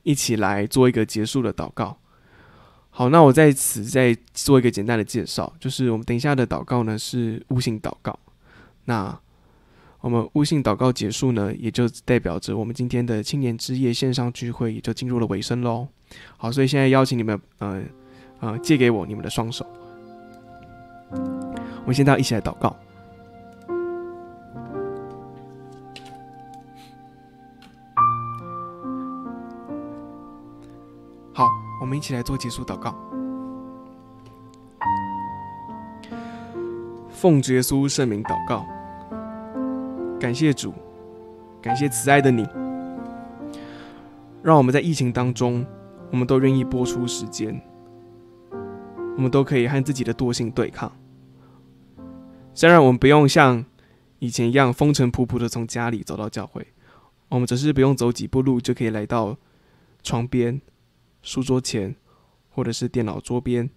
[0.04, 1.98] 一起来做一个结束的祷告。
[2.96, 8.18] 好，那我在此再做一个简单的介绍，就是我们等一下的祷告呢是悟性祷告。
[8.86, 9.20] 那
[10.00, 15.88] 我们悟性祷告结束呢，也就代表着我们今天的青年之夜线上聚会也就进入了尾声喽。
[16.38, 17.82] 好，所以现在邀请你们，呃
[18.42, 19.66] 呃，借给我你们的双手，
[21.10, 22.76] 我们现在一起来祷告。
[31.34, 32.96] 好我们一起来做结束祷告。
[37.10, 38.66] 奉耶稣圣名祷告，
[40.20, 40.74] 感谢主，
[41.62, 42.46] 感谢慈爱的你，
[44.42, 45.66] 让我们在疫情当中，
[46.12, 47.62] 我们都愿意拨出时间，
[49.16, 50.92] 我们都可以和自己的惰性对抗。
[52.54, 53.64] 虽然我们不用像
[54.20, 56.68] 以前一样风尘仆仆的从家里走到教会，
[57.30, 59.38] 我们只是不用走几步路就可以来到
[60.02, 60.62] 床边。
[61.24, 61.96] 书桌前，
[62.50, 63.70] 或者是电脑桌边，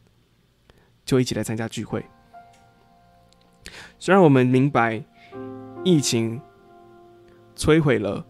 [1.04, 2.04] 就一起来参加聚会。
[4.00, 5.02] 虽然我们明白
[5.84, 6.40] 疫情
[7.54, 8.26] 摧毁了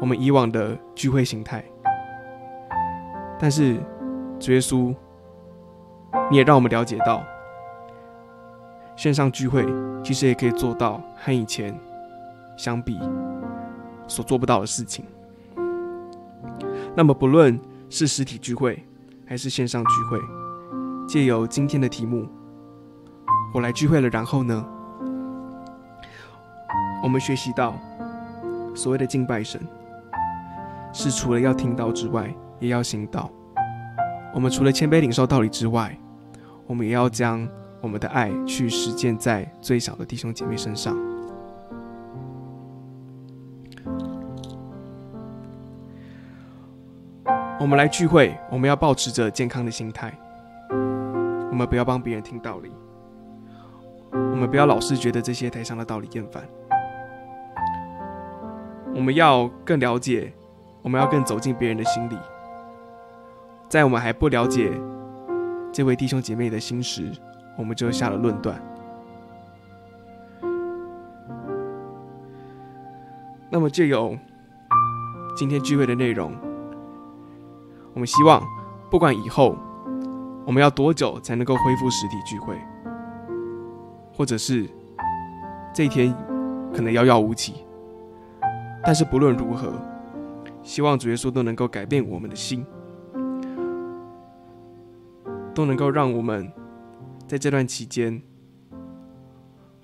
[0.00, 1.64] 我们以往的聚会形态，
[3.36, 3.80] 但是
[4.38, 4.94] 主耶稣，
[6.30, 7.24] 你也让我们了解到，
[8.96, 9.66] 线上聚会
[10.04, 11.76] 其实也可以做到和以前
[12.56, 12.96] 相比
[14.06, 15.04] 所做不到的事情。
[16.94, 17.60] 那么不论。
[17.90, 18.82] 是实体聚会
[19.26, 20.18] 还是线上聚会？
[21.08, 22.28] 借由今天的题目，
[23.54, 24.64] 我来聚会了，然后呢？
[27.02, 27.78] 我们学习到
[28.74, 29.60] 所谓的敬拜神，
[30.92, 33.30] 是除了要听道之外，也要行道。
[34.34, 35.98] 我们除了谦卑领受道理之外，
[36.66, 37.48] 我们也要将
[37.80, 40.94] 我们的爱去实践在最小的弟兄姐妹身上。
[47.60, 50.16] 我们来聚会，我们要保持着健康的心态。
[51.50, 52.70] 我们不要帮别人听道理，
[54.12, 56.44] 我们不要老是觉得这些台上的道理厌烦。
[58.94, 60.32] 我们要更了解，
[60.82, 62.16] 我们要更走进别人的心里。
[63.68, 64.70] 在我们还不了解
[65.72, 67.10] 这位弟兄姐妹的心时，
[67.56, 68.56] 我们就下了论断。
[73.50, 74.16] 那么，就有
[75.36, 76.32] 今天聚会的内容。
[77.98, 78.40] 我们希望，
[78.88, 79.56] 不管以后
[80.46, 82.56] 我们要多久才能够恢复实体聚会？
[84.12, 84.70] 或者是
[85.74, 86.14] 这一天
[86.72, 87.54] 可能遥遥无期？
[88.84, 89.74] 但是不论如何，
[90.62, 92.64] 希望主耶稣都能够改变我们的心，
[95.52, 96.52] 都能够让我们
[97.26, 98.22] 在这段期间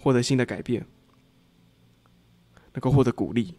[0.01, 0.87] 获得新的改变，
[2.75, 3.57] 能够获得鼓励。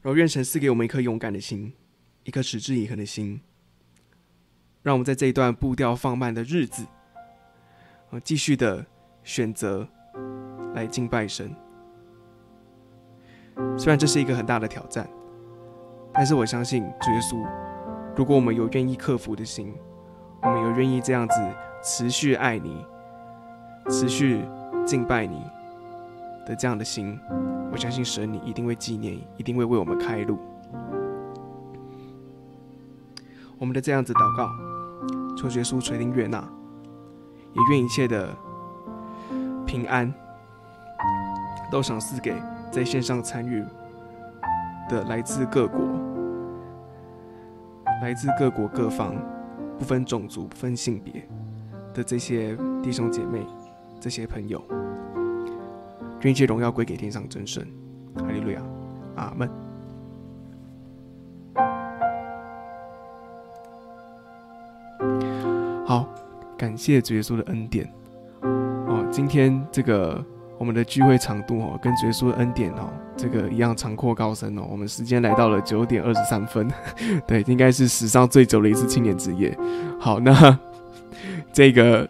[0.00, 1.72] 然后愿神赐给我们一颗勇敢的心，
[2.30, 3.40] 一颗持之以恒的心。
[4.84, 6.86] 让我们在这一段步调放慢的日子，
[8.10, 8.86] 啊，继续的
[9.24, 9.84] 选择
[10.72, 11.52] 来敬拜神。
[13.76, 15.10] 虽然这是一个很大的挑战，
[16.14, 17.44] 但是我相信主耶稣，
[18.16, 19.74] 如果我们有愿意克服的心，
[20.40, 21.34] 我们有愿意这样子
[21.82, 22.86] 持续爱你、
[23.90, 24.44] 持续
[24.86, 25.42] 敬拜你
[26.46, 27.18] 的这样的心，
[27.72, 30.38] 我相信神你一定会纪念，一定会为我们开路。
[33.60, 34.50] 我们的这样子祷告。
[35.36, 36.38] 求耶稣垂听悦纳，
[37.52, 38.34] 也愿一切的
[39.66, 40.12] 平安
[41.70, 42.34] 都赏赐给
[42.70, 43.64] 在线上参与
[44.88, 45.80] 的来自各国、
[48.02, 49.14] 来自各国各方、
[49.78, 51.26] 不分种族、不分性别
[51.94, 53.46] 的这些弟兄姐妹、
[53.98, 54.62] 这些朋友，
[56.22, 57.66] 愿一切荣耀归给天上真神，
[58.16, 58.60] 哈利路亚，
[59.16, 59.69] 阿门。
[65.90, 66.06] 好，
[66.56, 69.04] 感谢主耶稣的恩典哦。
[69.10, 70.24] 今天这个
[70.56, 74.62] 我们的聚会长度哦，跟主耶稣的恩典哦，这个一样长阔高深哦。
[74.70, 76.70] 我们时间来到了九点二十三分，
[77.26, 79.52] 对，应该是史上最久的一次青年之夜。
[79.98, 80.56] 好，那
[81.52, 82.08] 这个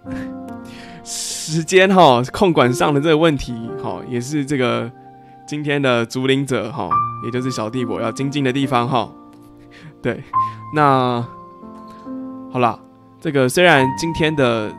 [1.03, 4.93] 时间哈控管上的这个问题，哈，也是这个
[5.47, 6.91] 今天的主领者哈，
[7.25, 9.11] 也就是小弟我要精进的地方哈。
[10.03, 10.23] 对，
[10.75, 11.27] 那
[12.53, 12.79] 好了。
[13.21, 14.75] 这个虽然今天的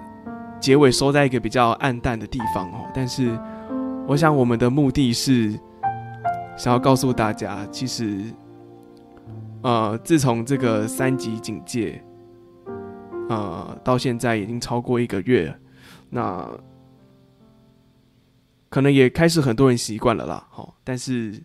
[0.60, 3.40] 结尾收在一个比较暗淡的地方哦，但是
[4.08, 5.52] 我想我们的目的是
[6.58, 8.24] 想要告诉大家，其实，
[9.62, 12.04] 呃，自从这个三级警戒，
[13.30, 15.56] 呃，到现在已经超过一个月，
[16.10, 16.50] 那
[18.70, 20.48] 可能也开始很多人习惯了啦。
[20.50, 21.42] 好，但是，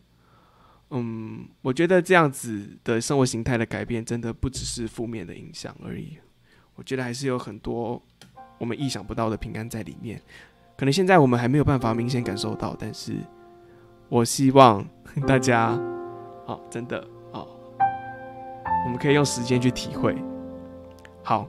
[0.91, 6.17] 嗯，我觉得这样子的生活形态的改变，真的不只是负面的影响而已。
[6.77, 8.01] 我觉得还是有很多
[8.59, 10.21] 我们意想不到的平安在里面，
[10.77, 13.15] 可能现在我们还没有办法明显感受到，但是
[14.09, 14.87] 我希望
[15.27, 15.79] 大家，
[16.47, 17.03] 好，真的，
[17.33, 17.49] 好，
[18.85, 20.15] 我们可以用时间去体会。
[21.23, 21.49] 好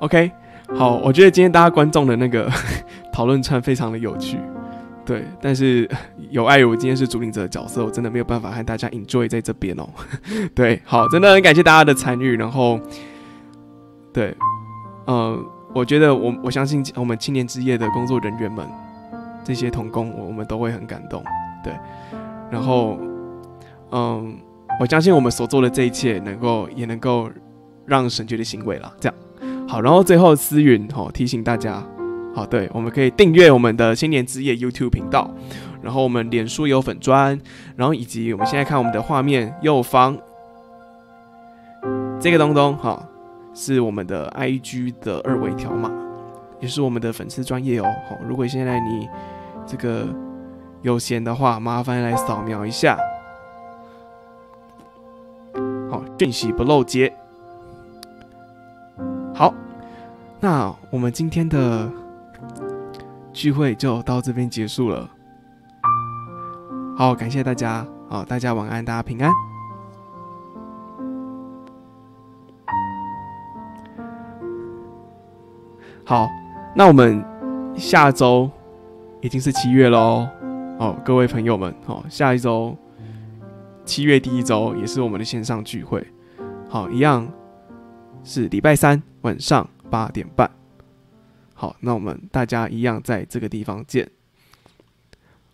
[0.00, 0.30] ，OK，
[0.76, 2.50] 好，我觉得今天大家观众的那个
[3.12, 4.38] 讨论串非常的有趣。
[5.06, 5.86] 对，但是
[6.30, 9.86] 有碍于我今天是主领者的角色，我真的没有办法和大家 enjoy 在这边哦。
[10.54, 12.34] 对，好，真的很感谢大家的参与。
[12.36, 12.80] 然后，
[14.14, 14.34] 对，
[15.06, 15.38] 嗯、呃，
[15.74, 18.66] 我觉得我我相信我们青年之夜的工作人员们，
[19.44, 21.22] 这些童工，我们都会很感动。
[21.62, 21.74] 对，
[22.50, 22.98] 然后，
[23.90, 24.38] 嗯，
[24.80, 27.30] 我相信我们所做的这一切，能够也能够
[27.84, 28.90] 让神觉得欣慰了。
[28.98, 31.84] 这样，好，然后最后思云哦提醒大家。
[32.34, 35.30] 好，对，我们可以订阅我们的新年之夜 YouTube 频道，
[35.80, 37.40] 然后我们脸书有粉专，
[37.76, 40.18] 然后以及我们现在看我们的画面右方
[42.20, 43.00] 这个东东，哈，
[43.54, 45.88] 是我们的 IG 的二维条码，
[46.58, 47.84] 也是我们的粉丝专业哦。
[48.08, 49.08] 好，如果现在你
[49.64, 50.08] 这个
[50.82, 52.98] 有闲的话，麻烦来扫描一下。
[55.88, 57.14] 好，讯息不漏接。
[59.32, 59.54] 好，
[60.40, 61.88] 那我们今天的。
[63.34, 65.10] 聚会就到这边结束了。
[66.96, 69.30] 好，感谢大家，好，大家晚安，大家平安。
[76.06, 76.28] 好，
[76.76, 77.22] 那我们
[77.76, 78.48] 下周
[79.20, 80.28] 已经是七月喽，
[80.78, 82.76] 哦，各位朋友们，好，下一周
[83.84, 86.06] 七月第一周也是我们的线上聚会，
[86.68, 87.28] 好，一样
[88.22, 90.48] 是礼拜三晚上八点半。
[91.54, 94.10] 好，那我们大家一样在这个地方见。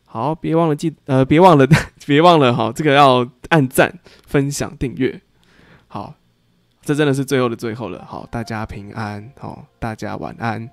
[0.07, 1.67] 好，别忘了记，呃，别忘了，
[2.05, 5.21] 别忘了，哈，这个要按赞、分享、订阅。
[5.87, 6.15] 好，
[6.83, 8.05] 这真的是最后的最后了。
[8.05, 10.69] 好，大家平安，好，大家晚安。